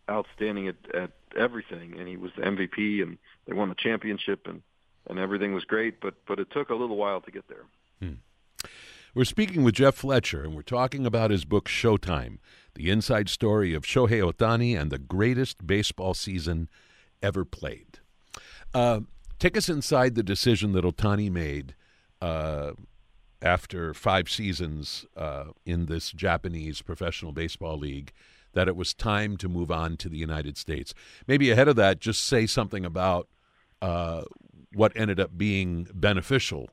[0.10, 4.62] outstanding at, at everything, and he was the MVP, and they won the championship, and
[5.08, 6.00] and everything was great.
[6.00, 7.66] But but it took a little while to get there.
[8.00, 8.20] Hmm.
[9.16, 12.38] We're speaking with Jeff Fletcher, and we're talking about his book Showtime:
[12.76, 16.70] The Inside Story of Shohei Ohtani and the Greatest Baseball Season
[17.22, 18.00] Ever Played.
[18.74, 19.02] Uh,
[19.40, 21.74] Take us inside the decision that Ohtani made
[22.22, 22.72] uh,
[23.42, 28.12] after five seasons uh, in this Japanese professional baseball league
[28.52, 30.94] that it was time to move on to the United States.
[31.26, 33.30] Maybe ahead of that, just say something about
[33.82, 34.24] uh,
[34.74, 36.70] what ended up being beneficial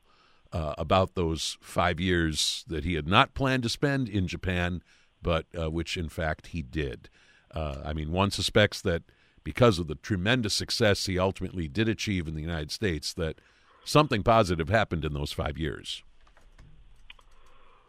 [0.51, 4.83] uh, about those five years that he had not planned to spend in Japan,
[5.21, 7.09] but uh, which in fact he did.
[7.51, 9.03] Uh, I mean, one suspects that
[9.47, 13.39] because of the tremendous success he ultimately did achieve in the United States, that
[13.85, 16.03] something positive happened in those five years.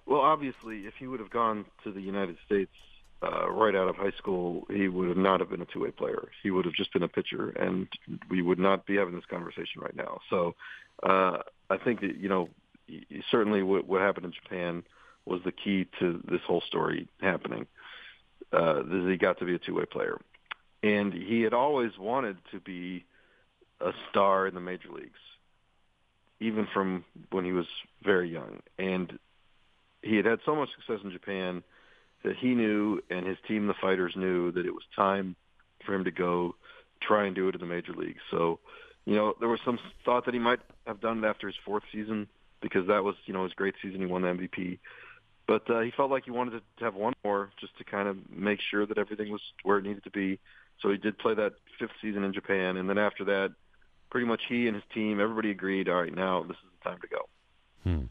[0.07, 2.71] Well, obviously, if he would have gone to the United States
[3.25, 6.29] uh, right out of high school, he would have not have been a two-way player.
[6.45, 7.89] He would have just been a pitcher, and
[8.31, 10.21] we would not be having this conversation right now.
[10.31, 10.55] So,
[11.03, 11.39] uh,
[11.71, 12.51] I think that you know,
[13.33, 14.85] certainly what, what happened in Japan
[15.27, 17.67] was the key to this whole story happening.
[18.53, 20.19] Uh, he got to be a two-way player
[20.83, 23.05] and he had always wanted to be
[23.81, 25.19] a star in the major leagues,
[26.41, 27.67] even from when he was
[28.03, 28.61] very young.
[28.79, 29.19] And
[30.03, 31.63] he had had so much success in Japan
[32.25, 35.37] that he knew, and his team, the Fighters, knew that it was time
[35.85, 36.55] for him to go
[37.01, 38.21] try and do it in the major leagues.
[38.31, 38.59] So,
[39.05, 41.85] you know, there was some thought that he might have done it after his fourth
[41.93, 42.29] season
[42.61, 44.01] because that was, you know, his great season.
[44.01, 44.79] He won the MVP.
[45.47, 48.17] But uh, he felt like he wanted to have one more just to kind of
[48.31, 50.39] make sure that everything was where it needed to be
[50.81, 53.53] so he did play that fifth season in Japan, and then after that,
[54.11, 56.99] pretty much he and his team, everybody agreed, all right, now this is the time
[57.01, 57.29] to go.
[57.85, 58.07] Hmm.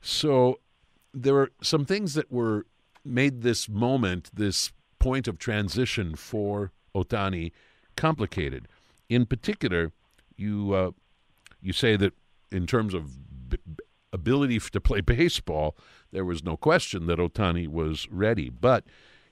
[0.00, 0.60] So
[1.12, 2.66] there were some things that were
[3.04, 7.52] made this moment, this point of transition for Ohtani,
[7.96, 8.68] complicated.
[9.08, 9.92] In particular,
[10.36, 10.90] you uh,
[11.60, 12.12] you say that
[12.50, 13.58] in terms of b-
[14.12, 15.76] ability to play baseball,
[16.12, 18.84] there was no question that Ohtani was ready, but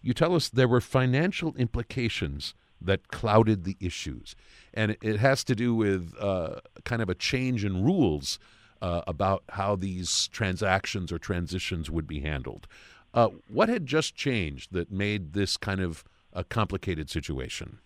[0.05, 4.37] you tell us there were financial implications that clouded the issues.
[4.75, 8.39] And it has to do with uh, kind of a change in rules
[8.83, 12.67] uh, about how these transactions or transitions would be handled.
[13.15, 17.79] Uh, what had just changed that made this kind of a complicated situation?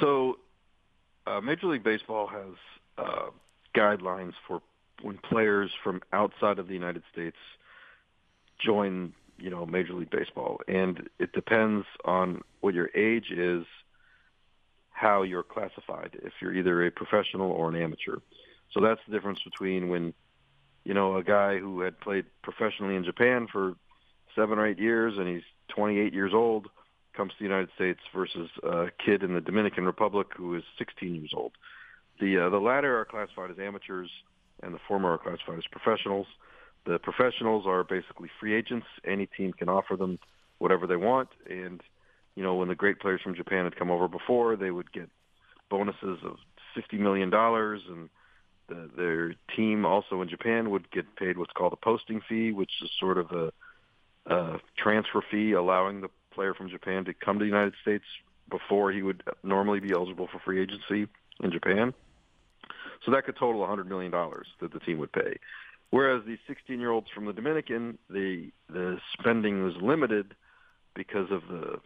[0.00, 0.38] So,
[1.26, 2.54] uh, Major League Baseball has
[2.98, 3.30] uh,
[3.74, 4.62] guidelines for
[5.02, 7.36] when players from outside of the United States
[8.58, 13.64] join you know Major League Baseball, and it depends on what your age is,
[14.90, 16.18] how you're classified.
[16.22, 18.18] If you're either a professional or an amateur,
[18.72, 20.14] so that's the difference between when
[20.84, 23.74] you know a guy who had played professionally in Japan for
[24.36, 25.42] seven or eight years and he's
[25.74, 26.68] 28 years old
[27.16, 31.14] comes to the United States versus a kid in the Dominican Republic who is 16
[31.14, 31.52] years old.
[32.20, 34.10] The uh, the latter are classified as amateurs,
[34.62, 36.26] and the former are classified as professionals.
[36.86, 38.86] The professionals are basically free agents.
[39.04, 40.18] Any team can offer them
[40.58, 41.28] whatever they want.
[41.48, 41.82] And,
[42.34, 45.10] you know, when the great players from Japan had come over before, they would get
[45.68, 46.36] bonuses of
[46.76, 47.32] $50 million.
[47.32, 48.08] And
[48.68, 52.72] the, their team also in Japan would get paid what's called a posting fee, which
[52.82, 53.52] is sort of a,
[54.26, 58.04] a transfer fee allowing the player from Japan to come to the United States
[58.48, 61.06] before he would normally be eligible for free agency
[61.42, 61.94] in Japan.
[63.04, 65.38] So that could total $100 million that the team would pay.
[65.90, 70.34] Whereas the 16-year-olds from the Dominican, the the spending was limited
[70.94, 71.80] because of the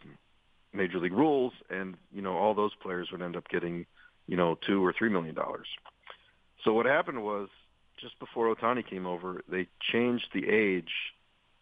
[0.72, 3.86] major league rules, and you know all those players would end up getting
[4.26, 5.68] you know two or three million dollars.
[6.64, 7.48] So what happened was
[7.98, 10.90] just before Ohtani came over, they changed the age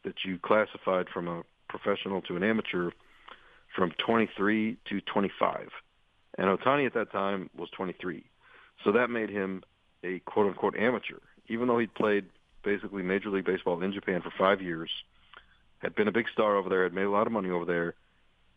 [0.04, 2.90] that you classified from a professional to an amateur
[3.74, 5.68] from 23 to 25,
[6.38, 8.24] and Ohtani at that time was 23.
[8.84, 9.62] So that made him
[10.04, 12.26] a quote unquote amateur, even though he'd played
[12.64, 14.90] basically Major League Baseball in Japan for five years,
[15.78, 17.94] had been a big star over there, had made a lot of money over there.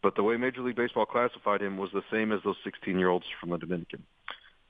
[0.03, 3.09] But the way Major League Baseball classified him was the same as those 16 year
[3.09, 4.03] olds from the Dominican.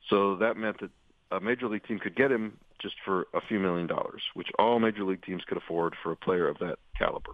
[0.10, 0.91] So that meant that
[1.32, 4.80] a major league team could get him just for a few million dollars, which all
[4.80, 7.32] major league teams could afford for a player of that caliber.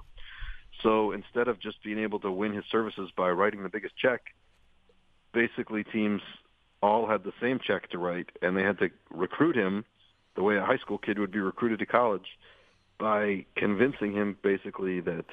[0.81, 4.21] So instead of just being able to win his services by writing the biggest check,
[5.33, 6.21] basically teams
[6.81, 9.85] all had the same check to write, and they had to recruit him
[10.35, 12.37] the way a high school kid would be recruited to college
[12.99, 15.25] by convincing him basically that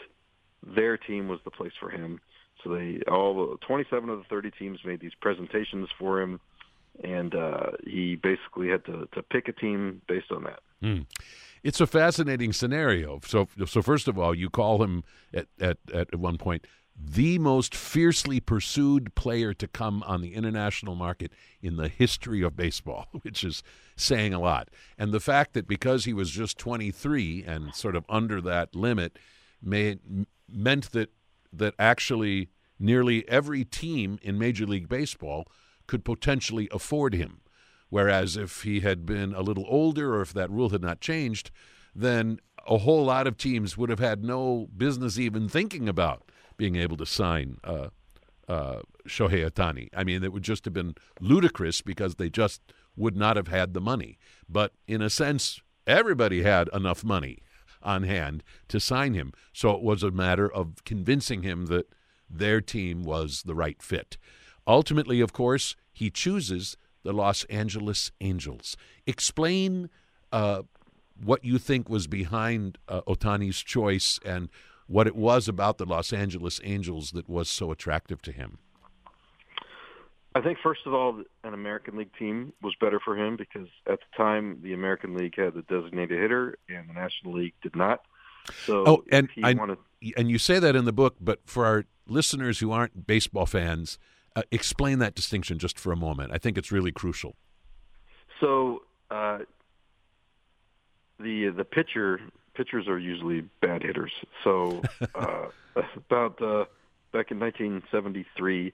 [0.67, 2.21] their team was the place for him.
[2.65, 6.41] So they all 27 of the 30 teams made these presentations for him,
[7.05, 10.61] and uh, he basically had to, to pick a team based on that.
[10.83, 11.07] Mm.
[11.63, 13.21] It's a fascinating scenario.
[13.25, 16.67] So, so first of all, you call him at, at, at one point
[17.01, 21.33] the most fiercely pursued player to come on the international market
[21.63, 23.63] in the history of baseball, which is
[23.97, 24.69] saying a lot.
[24.99, 29.19] And the fact that because he was just 23 and sort of under that limit
[29.63, 30.01] made,
[30.49, 31.11] meant that
[31.53, 35.47] that actually nearly every team in Major League Baseball
[35.87, 37.41] could potentially afford him.
[37.89, 41.51] Whereas if he had been a little older or if that rule had not changed,
[41.95, 46.77] then a whole lot of teams would have had no business even thinking about being
[46.77, 47.89] able to sign uh,
[48.47, 49.89] uh, Shohei Ohtani.
[49.97, 52.61] I mean, it would just have been ludicrous because they just
[52.97, 54.19] would not have had the money.
[54.49, 57.39] But in a sense, everybody had enough money
[57.83, 59.33] on hand to sign him.
[59.53, 61.87] So it was a matter of convincing him that
[62.29, 64.19] their team was the right fit.
[64.67, 68.77] Ultimately, of course, he chooses the Los Angeles Angels.
[69.07, 69.89] Explain
[70.33, 70.63] uh,
[71.23, 74.49] what you think was behind uh, Ohtani's choice and
[74.89, 78.59] what it was about the Los Angeles Angels that was so attractive to him.
[80.35, 83.99] I think first of all, an American League team was better for him because at
[83.99, 88.03] the time the American League had the designated hitter and the National League did not.
[88.65, 89.79] So oh, and I, wanted...
[90.17, 93.99] and you say that in the book, but for our listeners who aren't baseball fans,
[94.37, 96.31] uh, explain that distinction just for a moment.
[96.33, 97.37] I think it's really crucial.
[98.41, 99.39] So uh,
[101.19, 102.21] the the pitcher
[102.59, 104.13] pitchers are usually bad hitters.
[104.43, 104.83] So
[105.15, 105.47] uh,
[105.97, 106.65] about uh,
[107.13, 108.73] back in 1973,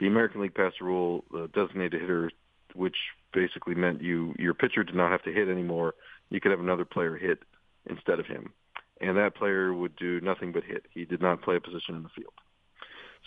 [0.00, 2.30] the American League passed a rule, the designated hitter,
[2.74, 2.96] which
[3.32, 5.94] basically meant you your pitcher did not have to hit anymore.
[6.30, 7.40] You could have another player hit
[7.88, 8.52] instead of him,
[9.00, 10.86] and that player would do nothing but hit.
[10.90, 12.34] He did not play a position in the field.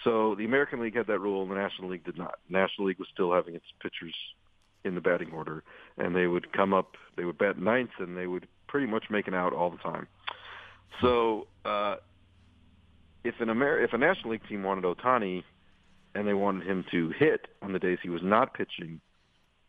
[0.04, 2.40] So the American League had that rule, and the National League did not.
[2.50, 4.16] The National League was still having its pitchers
[4.86, 5.64] in the batting order,
[5.98, 9.28] and they would come up, they would bat ninth, and they would pretty much make
[9.28, 10.08] an out all the time.
[11.02, 11.98] So uh,
[13.24, 15.44] if an Amer- if a National League team wanted Ohtani,
[16.16, 19.02] and they wanted him to hit on the days he was not pitching,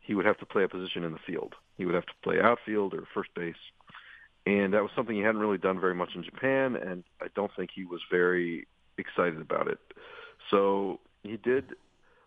[0.00, 1.54] he would have to play a position in the field.
[1.76, 3.54] He would have to play outfield or first base.
[4.46, 7.50] And that was something he hadn't really done very much in Japan, and I don't
[7.56, 9.78] think he was very excited about it.
[10.50, 11.74] So he did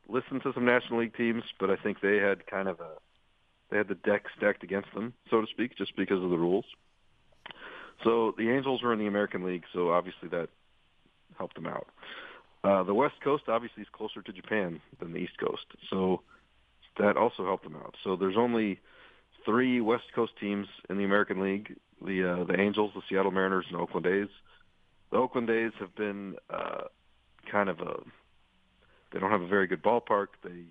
[0.08, 2.94] listen to some National League teams, but I think they had kind of a
[3.74, 6.66] they had the deck stacked against them, so to speak, just because of the rules.
[8.04, 10.50] So the Angels were in the American League, so obviously that
[11.40, 11.88] helped them out.
[12.64, 16.22] Uh, the West Coast obviously is closer to Japan than the East Coast, so
[17.00, 17.96] that also helped them out.
[18.04, 18.80] So there's only
[19.44, 23.66] three West Coast teams in the American League: the uh, the Angels, the Seattle Mariners,
[23.70, 24.30] and Oakland A's.
[25.12, 26.84] The Oakland A's have been uh,
[27.52, 27.96] kind of a
[29.12, 30.28] they don't have a very good ballpark.
[30.44, 30.66] They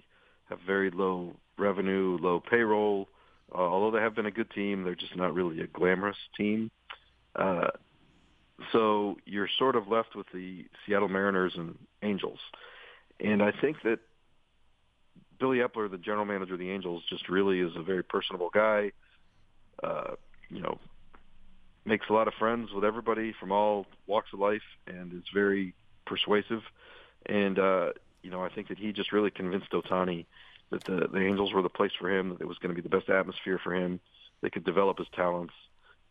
[0.52, 3.08] have very low revenue, low payroll.
[3.54, 6.70] Uh, although they have been a good team, they're just not really a glamorous team.
[7.34, 7.68] Uh,
[8.72, 12.38] so you're sort of left with the Seattle Mariners and Angels.
[13.20, 13.98] And I think that
[15.38, 18.92] Billy Eppler, the general manager of the Angels, just really is a very personable guy.
[19.82, 20.12] Uh,
[20.48, 20.78] you know,
[21.84, 25.74] makes a lot of friends with everybody from all walks of life, and is very
[26.06, 26.60] persuasive.
[27.26, 27.90] And uh,
[28.22, 30.26] you know, I think that he just really convinced Ohtani
[30.70, 32.30] that the the Angels were the place for him.
[32.30, 34.00] That it was going to be the best atmosphere for him.
[34.40, 35.54] They could develop his talents,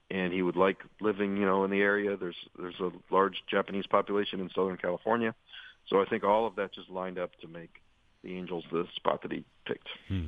[0.09, 2.15] and he would like living, you know, in the area.
[2.17, 5.35] There's there's a large Japanese population in Southern California,
[5.87, 7.81] so I think all of that just lined up to make
[8.23, 9.89] the Angels the spot that he picked.
[10.07, 10.27] Hmm.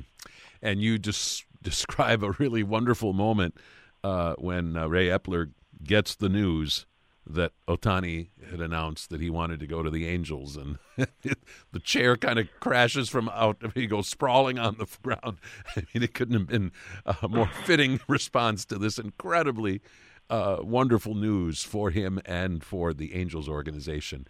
[0.62, 3.54] And you just describe a really wonderful moment
[4.02, 6.86] uh, when uh, Ray Eppler gets the news
[7.26, 12.16] that Ohtani had announced that he wanted to go to the Angels, and the chair
[12.16, 13.58] kind of crashes from out.
[13.74, 15.38] He goes sprawling on the ground.
[15.76, 16.72] I mean, it couldn't have been
[17.06, 19.80] a more fitting response to this incredibly
[20.28, 24.26] uh, wonderful news for him and for the Angels organization.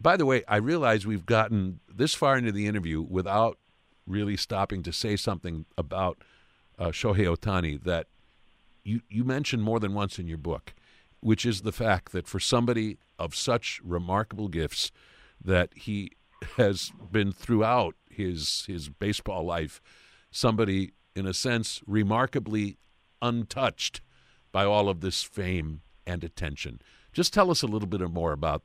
[0.00, 3.58] By the way, I realize we've gotten this far into the interview without
[4.06, 6.18] really stopping to say something about
[6.78, 8.06] uh, Shohei Ohtani that
[8.82, 10.72] you you mentioned more than once in your book,
[11.20, 14.90] which is the fact that for somebody of such remarkable gifts,
[15.42, 16.12] that he
[16.56, 19.80] has been throughout his his baseball life,
[20.30, 22.78] somebody in a sense remarkably
[23.20, 24.00] untouched
[24.52, 26.80] by all of this fame and attention.
[27.12, 28.62] Just tell us a little bit more about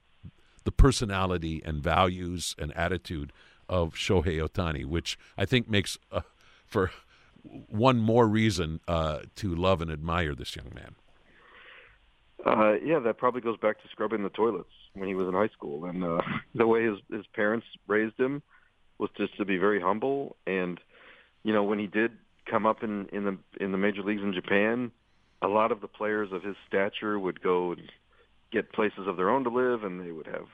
[0.64, 3.32] the personality and values and attitude
[3.68, 6.22] of Shohei Ohtani, which I think makes uh,
[6.66, 6.92] for
[7.44, 10.96] one more reason uh, to love and admire this young man.
[12.46, 15.50] Uh, yeah, that probably goes back to scrubbing the toilets when he was in high
[15.50, 16.22] school, and uh,
[16.56, 18.42] the way his his parents raised him
[19.00, 20.36] was just to be very humble.
[20.46, 20.80] And
[21.44, 22.12] you know, when he did
[22.50, 24.92] come up in in the in the major leagues in Japan,
[25.42, 27.82] a lot of the players of his stature would go and
[28.52, 30.46] get places of their own to live, and they would have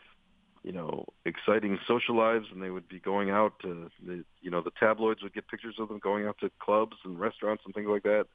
[0.63, 4.61] you know exciting social lives, and they would be going out to the you know
[4.61, 7.89] the tabloids would get pictures of them going out to clubs and restaurants and things
[7.89, 8.27] like that.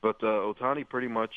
[0.00, 1.34] But uh, Ohtani pretty much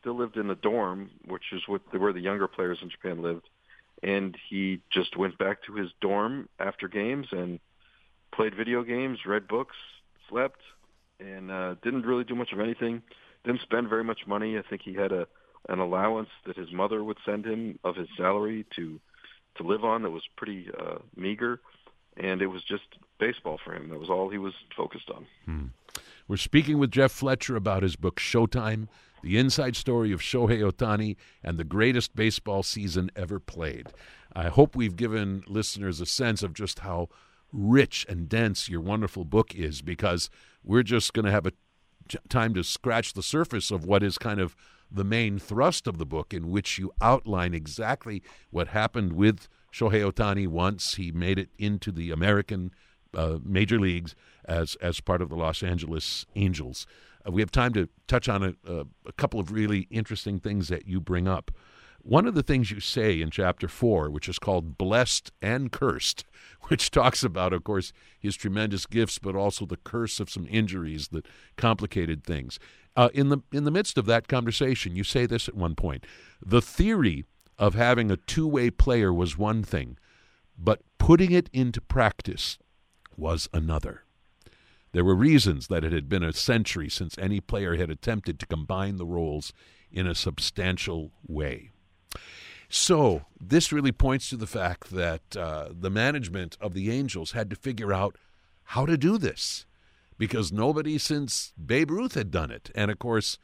[0.00, 3.48] still lived in a dorm, which is what where the younger players in Japan lived,
[4.02, 7.60] and he just went back to his dorm after games and
[8.34, 9.76] played video games, read books,
[10.28, 10.60] slept,
[11.20, 13.02] and uh, didn't really do much of anything.
[13.44, 14.58] Didn't spend very much money.
[14.58, 15.26] I think he had a
[15.68, 19.00] an allowance that his mother would send him of his salary to
[19.56, 21.60] to live on that was pretty uh, meager,
[22.16, 22.84] and it was just
[23.18, 23.88] baseball for him.
[23.88, 25.26] That was all he was focused on.
[25.44, 25.66] Hmm.
[26.28, 28.88] We're speaking with Jeff Fletcher about his book Showtime:
[29.26, 33.88] The Inside Story of Shohei Ohtani and the Greatest Baseball Season Ever Played.
[34.32, 37.08] I hope we've given listeners a sense of just how
[37.52, 40.30] rich and dense your wonderful book is, because
[40.62, 41.52] we're just going to have a
[42.28, 44.54] time to scratch the surface of what is kind of
[44.92, 50.08] the main thrust of the book, in which you outline exactly what happened with Shohei
[50.08, 52.70] Ohtani once he made it into the American
[53.12, 54.14] uh, major leagues
[54.44, 56.86] as as part of the Los Angeles Angels.
[57.26, 60.68] Uh, we have time to touch on a, a, a couple of really interesting things
[60.68, 61.50] that you bring up.
[62.02, 66.24] One of the things you say in chapter four, which is called Blessed and Cursed,
[66.68, 71.08] which talks about, of course, his tremendous gifts, but also the curse of some injuries
[71.08, 72.58] that complicated things.
[72.94, 76.06] Uh, in the in the midst of that conversation, you say this at one point:
[76.44, 77.24] the theory
[77.58, 79.98] of having a two-way player was one thing,
[80.56, 82.58] but putting it into practice
[83.16, 84.05] was another.
[84.96, 88.46] There were reasons that it had been a century since any player had attempted to
[88.46, 89.52] combine the roles
[89.92, 91.68] in a substantial way.
[92.70, 97.50] So, this really points to the fact that uh, the management of the Angels had
[97.50, 98.16] to figure out
[98.64, 99.66] how to do this
[100.16, 102.70] because nobody since Babe Ruth had done it.
[102.74, 103.36] And of course,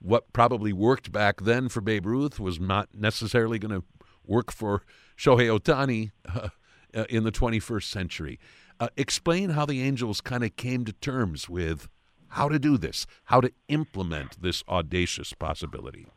[0.00, 3.86] what probably worked back then for Babe Ruth was not necessarily going to
[4.24, 4.82] work for
[5.16, 6.48] Shohei Ohtani uh,
[6.96, 8.40] uh, in the 21st century.
[8.78, 11.88] Uh, explain how the Angels kind of came to terms with
[12.28, 16.08] how to do this, how to implement this audacious possibility.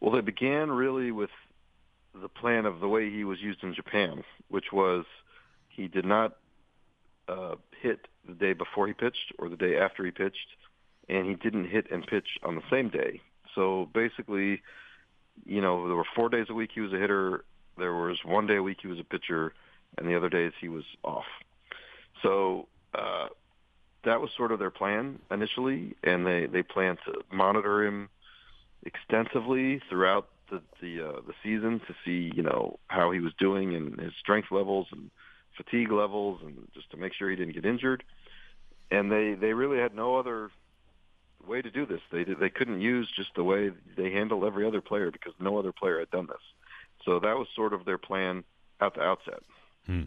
[0.00, 1.30] Well, they began really with
[2.14, 5.04] the plan of the way he was used in Japan, which was
[5.68, 6.36] he did not
[7.28, 10.56] uh, hit the day before he pitched or the day after he pitched,
[11.08, 13.20] and he didn't hit and pitch on the same day.
[13.54, 14.62] So basically,
[15.44, 17.44] you know, there were four days a week he was a hitter.
[17.76, 19.52] There was one day a week he was a pitcher,
[19.96, 21.24] and the other days he was off.
[22.22, 23.28] So uh,
[24.04, 28.08] that was sort of their plan initially, and they they planned to monitor him
[28.84, 33.74] extensively throughout the the uh, the season to see you know how he was doing
[33.74, 35.10] and his strength levels and
[35.56, 38.02] fatigue levels and just to make sure he didn't get injured.
[38.90, 40.50] And they they really had no other
[41.46, 42.00] way to do this.
[42.10, 45.72] They they couldn't use just the way they handle every other player because no other
[45.72, 46.42] player had done this.
[47.04, 48.44] So that was sort of their plan
[48.80, 49.40] at the outset.
[49.88, 50.02] Hmm.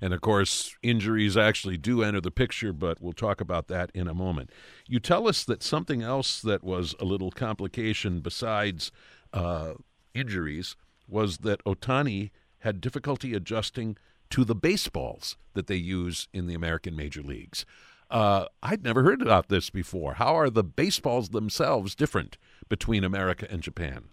[0.00, 4.08] And of course, injuries actually do enter the picture, but we'll talk about that in
[4.08, 4.50] a moment.
[4.86, 8.92] You tell us that something else that was a little complication besides
[9.32, 9.74] uh,
[10.14, 10.76] injuries
[11.08, 13.96] was that Ohtani had difficulty adjusting
[14.30, 17.64] to the baseballs that they use in the American major leagues.
[18.10, 20.14] Uh, I'd never heard about this before.
[20.14, 22.38] How are the baseballs themselves different
[22.68, 24.10] between America and Japan?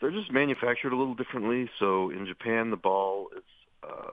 [0.00, 1.68] They're just manufactured a little differently.
[1.78, 3.42] So in Japan, the ball is
[3.82, 4.12] uh,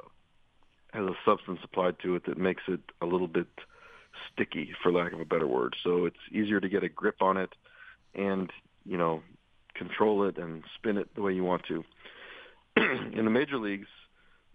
[0.93, 3.47] has a substance applied to it that makes it a little bit
[4.33, 5.75] sticky, for lack of a better word.
[5.83, 7.53] So it's easier to get a grip on it,
[8.15, 8.51] and
[8.85, 9.21] you know,
[9.75, 11.83] control it and spin it the way you want to.
[12.77, 13.87] in the major leagues,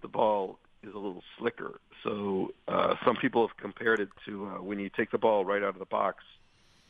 [0.01, 1.80] the ball is a little slicker.
[2.03, 5.62] So uh, some people have compared it to uh, when you take the ball right
[5.62, 6.24] out of the box,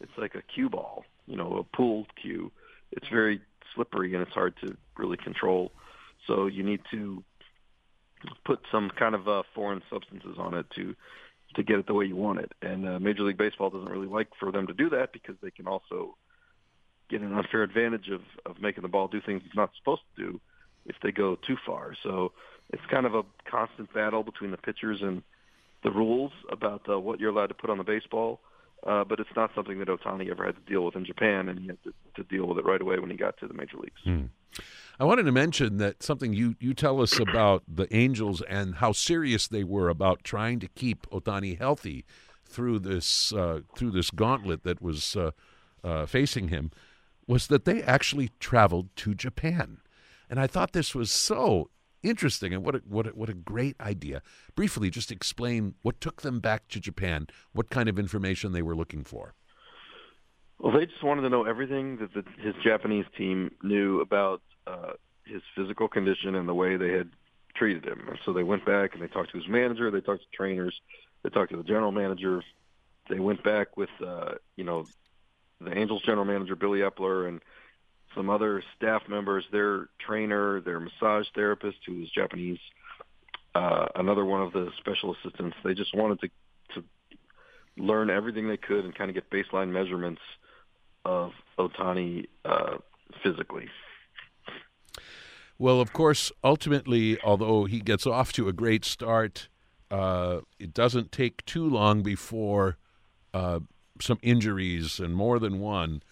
[0.00, 2.50] it's like a cue ball, you know, a pooled cue.
[2.92, 3.40] It's very
[3.74, 5.72] slippery and it's hard to really control.
[6.26, 7.22] So you need to
[8.44, 10.94] put some kind of uh, foreign substances on it to
[11.54, 12.50] to get it the way you want it.
[12.62, 15.50] And uh, Major League Baseball doesn't really like for them to do that because they
[15.50, 16.16] can also
[17.10, 20.22] get an unfair advantage of of making the ball do things it's not supposed to
[20.22, 20.40] do
[20.86, 21.94] if they go too far.
[22.02, 22.32] So
[22.70, 25.22] it's kind of a constant battle between the pitchers and
[25.84, 28.40] the rules about uh, what you're allowed to put on the baseball.
[28.86, 31.58] Uh, but it's not something that Ohtani ever had to deal with in Japan, and
[31.58, 33.76] he had to, to deal with it right away when he got to the major
[33.76, 34.00] leagues.
[34.02, 34.24] Hmm.
[34.98, 38.92] I wanted to mention that something you, you tell us about the Angels and how
[38.92, 42.04] serious they were about trying to keep Ohtani healthy
[42.44, 45.30] through this uh, through this gauntlet that was uh,
[45.82, 46.70] uh facing him
[47.26, 49.78] was that they actually traveled to Japan.
[50.28, 51.70] And I thought this was so
[52.02, 54.22] interesting and what a, what a, what a great idea.
[54.54, 58.76] Briefly, just explain what took them back to Japan, what kind of information they were
[58.76, 59.34] looking for.
[60.58, 64.92] Well, they just wanted to know everything that the, his Japanese team knew about uh,
[65.26, 67.10] his physical condition and the way they had
[67.54, 68.06] treated him.
[68.08, 70.80] And so they went back and they talked to his manager, they talked to trainers,
[71.22, 72.42] they talked to the general manager.
[73.08, 74.86] They went back with, uh, you know,
[75.60, 77.40] the Angels general manager Billy Eppler and
[78.14, 82.58] some other staff members, their trainer, their massage therapist, who was Japanese,
[83.54, 85.56] uh, another one of the special assistants.
[85.64, 86.28] They just wanted to
[86.74, 86.84] to
[87.76, 90.20] learn everything they could and kind of get baseline measurements
[91.04, 92.78] of Ohtani uh,
[93.22, 93.68] physically.
[95.58, 99.48] Well, of course, ultimately, although he gets off to a great start,
[99.90, 102.78] uh, it doesn't take too long before
[103.34, 103.60] uh,
[104.00, 106.02] some injuries and more than one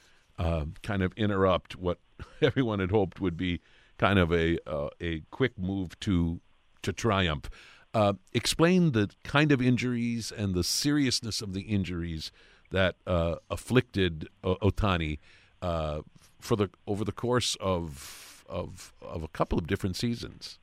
[0.41, 1.99] uh, kind of interrupt what
[2.43, 3.61] everyone had hoped would be
[3.99, 6.41] kind of a uh, a quick move to
[6.83, 7.51] to triumph.
[7.93, 12.33] Uh, explain the kind of injuries and the seriousness of the injuries
[12.71, 15.19] that uh, afflicted Ohtani
[15.61, 16.01] uh,
[16.41, 20.59] for the over the course of of of a couple of different seasons.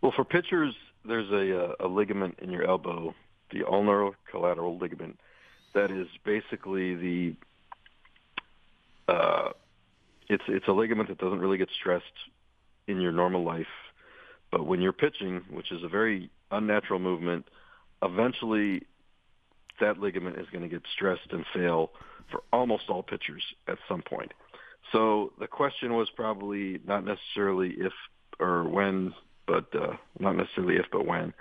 [0.00, 3.12] Well, for pitchers, there's a, a ligament in your elbow,
[3.50, 5.18] the ulnar collateral ligament,
[5.74, 7.34] that is basically the
[9.08, 9.50] uh,
[10.28, 12.04] it's it's a ligament that doesn't really get stressed
[12.86, 13.66] in your normal life,
[14.50, 17.46] but when you're pitching, which is a very unnatural movement,
[18.02, 18.82] eventually
[19.80, 21.90] that ligament is going to get stressed and fail
[22.30, 24.32] for almost all pitchers at some point.
[24.92, 27.92] So the question was probably not necessarily if
[28.40, 29.14] or when,
[29.46, 31.32] but uh, not necessarily if but when.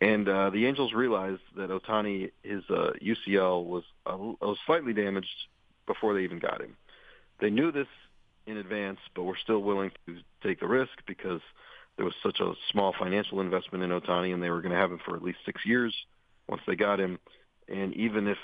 [0.00, 5.28] And uh, the Angels realized that Ohtani, his uh, UCL was uh, was slightly damaged
[5.86, 6.76] before they even got him.
[7.40, 7.88] They knew this
[8.46, 11.40] in advance, but were still willing to take the risk because
[11.96, 14.92] there was such a small financial investment in Ohtani, and they were going to have
[14.92, 15.94] him for at least six years
[16.48, 17.18] once they got him.
[17.68, 18.38] And even if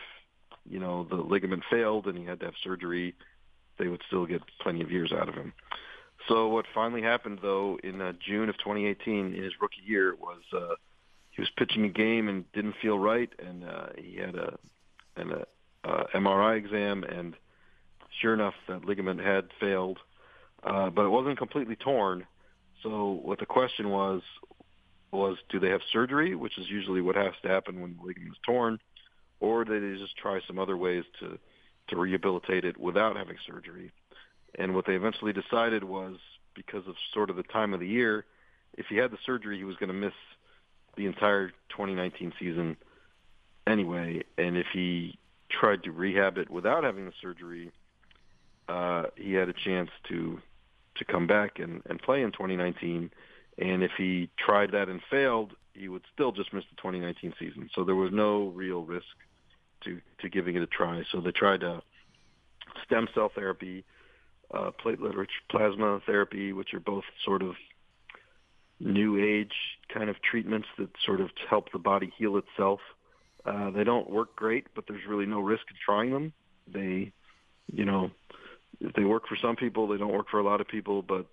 [0.69, 3.15] you know the ligament failed and he had to have surgery,
[3.79, 5.53] they would still get plenty of years out of him.
[6.29, 10.41] So what finally happened though in uh, June of 2018 in his rookie year was
[10.57, 10.75] uh,
[11.31, 14.59] he was pitching a game and didn't feel right, and uh, he had a
[15.17, 17.35] an a, uh, MRI exam, and
[18.21, 19.99] sure enough, that ligament had failed,
[20.63, 22.27] uh, but it wasn't completely torn.
[22.83, 24.23] So what the question was
[25.11, 28.33] was, do they have surgery, which is usually what has to happen when the ligament
[28.33, 28.79] is torn,
[29.41, 31.39] or do they just try some other ways to
[31.89, 33.91] to rehabilitate it without having surgery?
[34.59, 36.17] And what they eventually decided was
[36.55, 38.25] because of sort of the time of the year,
[38.75, 40.13] if he had the surgery, he was going to miss
[40.97, 42.77] the entire 2019 season
[43.67, 44.23] anyway.
[44.39, 47.73] And if he tried to rehab it without having the surgery,
[48.73, 50.41] uh, he had a chance to
[50.97, 53.11] to come back and, and play in 2019.
[53.59, 57.71] And if he tried that and failed, he would still just miss the 2019 season.
[57.75, 59.07] So there was no real risk
[59.85, 61.03] to to giving it a try.
[61.13, 61.81] So they tried uh,
[62.85, 63.85] stem cell therapy,
[64.55, 67.55] uh, platelet-rich plasma therapy, which are both sort of
[68.81, 69.55] new age
[69.93, 72.81] kind of treatments that sort of help the body heal itself.
[73.45, 76.33] Uh, they don't work great, but there's really no risk in trying them.
[76.73, 77.13] They,
[77.73, 78.11] you know,
[78.97, 79.87] they work for some people.
[79.89, 81.27] They don't work for a lot of people, but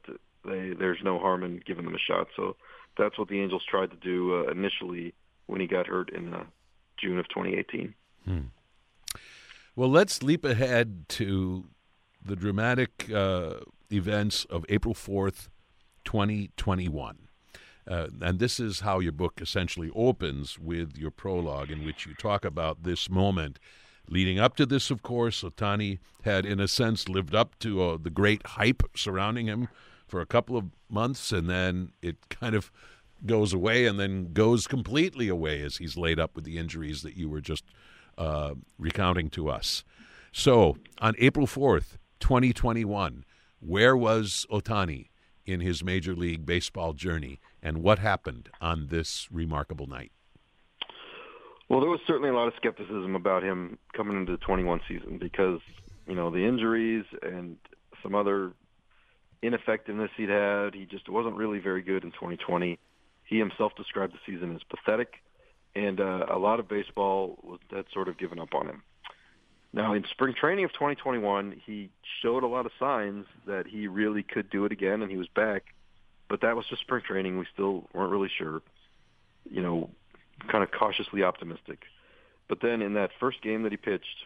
[0.46, 2.28] they, there's no harm in giving them a shot.
[2.36, 2.56] So
[2.98, 5.14] that's what the Angels tried to do uh, initially
[5.48, 6.44] when he got hurt in uh,
[6.98, 7.94] June of 2018.
[8.26, 8.40] Hmm.
[9.76, 11.66] Well, let's leap ahead to
[12.24, 13.56] the dramatic uh,
[13.92, 15.48] events of April 4th,
[16.04, 17.30] 2021.
[17.88, 22.14] Uh, and this is how your book essentially opens with your prologue, in which you
[22.14, 23.58] talk about this moment.
[24.10, 27.98] Leading up to this, of course, Ohtani had, in a sense, lived up to uh,
[28.02, 29.68] the great hype surrounding him
[30.08, 32.72] for a couple of months, and then it kind of
[33.26, 37.16] goes away and then goes completely away as he's laid up with the injuries that
[37.16, 37.64] you were just
[38.18, 39.84] uh, recounting to us.
[40.32, 43.26] So, on April 4th, 2021,
[43.60, 45.10] where was Ohtani
[45.46, 47.40] in his Major League Baseball journey?
[47.62, 50.12] and what happened on this remarkable night?
[51.70, 55.20] Well, there was certainly a lot of skepticism about him coming into the 21 season
[55.20, 55.60] because
[56.08, 57.58] you know the injuries and
[58.02, 58.54] some other
[59.44, 60.74] ineffectiveness he'd had.
[60.74, 62.80] He just wasn't really very good in 2020.
[63.24, 65.22] He himself described the season as pathetic,
[65.76, 68.82] and uh, a lot of baseball was, had sort of given up on him.
[69.72, 71.92] Now, in spring training of 2021, he
[72.24, 75.28] showed a lot of signs that he really could do it again, and he was
[75.36, 75.66] back.
[76.28, 77.38] But that was just spring training.
[77.38, 78.64] We still weren't really sure.
[79.48, 79.90] You know,
[80.52, 81.80] kind of cautiously optimistic.
[82.48, 84.26] But then in that first game that he pitched,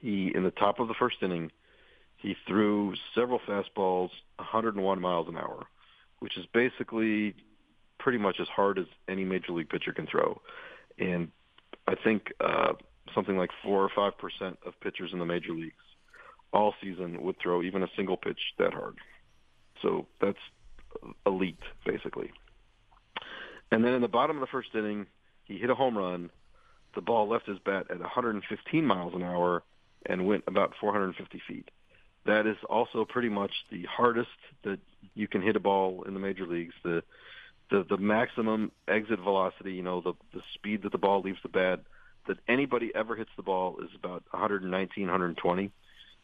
[0.00, 1.50] he in the top of the first inning,
[2.16, 5.66] he threw several fastballs 101 miles an hour,
[6.20, 7.34] which is basically
[7.98, 10.40] pretty much as hard as any major league pitcher can throw.
[10.98, 11.30] And
[11.86, 12.72] I think uh,
[13.14, 15.74] something like four or five percent of pitchers in the major leagues
[16.54, 18.96] all season would throw even a single pitch that hard.
[19.82, 20.38] So that's
[21.26, 22.30] elite, basically.
[23.70, 25.06] And then in the bottom of the first inning,
[25.44, 26.30] he hit a home run.
[26.94, 29.62] The ball left his bat at 115 miles an hour
[30.06, 31.70] and went about 450 feet.
[32.26, 34.30] That is also pretty much the hardest
[34.62, 34.78] that
[35.14, 36.74] you can hit a ball in the major leagues.
[36.82, 37.02] The
[37.70, 41.48] the, the maximum exit velocity, you know, the the speed that the ball leaves the
[41.48, 41.80] bat
[42.26, 45.70] that anybody ever hits the ball is about 119, 120.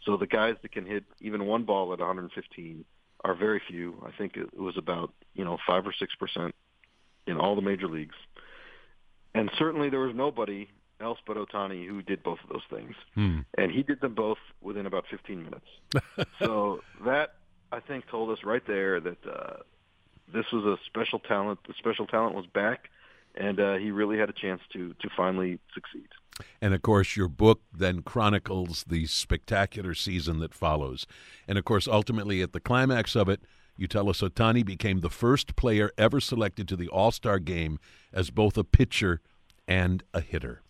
[0.04, 2.84] So the guys that can hit even one ball at 115
[3.22, 4.02] are very few.
[4.06, 6.54] I think it was about you know five or six percent
[7.26, 8.16] in all the major leagues.
[9.34, 10.68] And certainly there was nobody
[11.00, 12.94] else but Ohtani who did both of those things.
[13.14, 13.40] Hmm.
[13.56, 16.30] And he did them both within about 15 minutes.
[16.38, 17.34] so that,
[17.72, 19.56] I think, told us right there that uh,
[20.32, 21.60] this was a special talent.
[21.66, 22.90] The special talent was back,
[23.34, 26.08] and uh, he really had a chance to, to finally succeed.
[26.60, 31.06] And of course, your book then chronicles the spectacular season that follows.
[31.46, 33.40] And of course, ultimately, at the climax of it,
[33.82, 37.78] us Ohtani became the first player ever selected to the All Star game
[38.12, 39.20] as both a pitcher
[39.66, 40.62] and a hitter.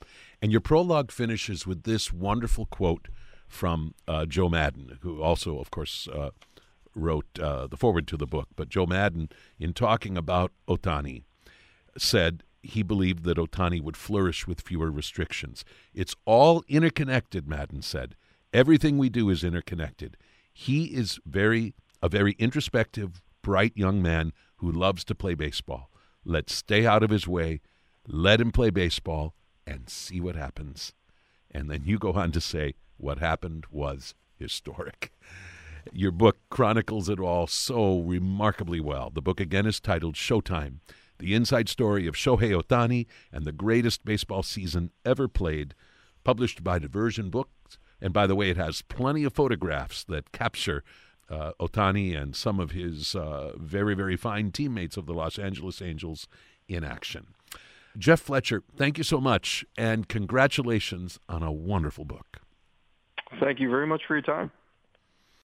[0.43, 3.09] And your prologue finishes with this wonderful quote
[3.49, 6.31] from uh, Joe Maddon, who also, of course, uh,
[6.95, 8.49] wrote uh, the forward to the book.
[8.57, 11.23] But Joe Maddon, in talking about Ohtani,
[11.99, 15.65] said he believed that Ohtani would flourish with fewer restrictions.
[15.95, 18.17] It's all interconnected, Maddon said.
[18.53, 20.17] Everything we do is interconnected.
[20.53, 25.91] He is very a very introspective, bright young man who loves to play baseball.
[26.25, 27.61] Let's stay out of his way,
[28.07, 29.35] let him play baseball,
[29.67, 30.93] and see what happens.
[31.51, 35.13] And then you go on to say, what happened was historic.
[35.93, 39.11] Your book chronicles it all so remarkably well.
[39.11, 40.81] The book again is titled Showtime
[41.19, 45.75] The Inside Story of Shohei Ohtani and the Greatest Baseball Season Ever Played,
[46.23, 47.79] published by Diversion Books.
[48.01, 50.85] And by the way, it has plenty of photographs that capture
[51.31, 55.81] uh, Ohtani and some of his uh, very, very fine teammates of the Los Angeles
[55.81, 56.27] Angels
[56.69, 57.29] in action.
[57.99, 62.41] Jeff Fletcher, thank you so much, and congratulations on a wonderful book.
[63.41, 64.51] Thank you very much for your time.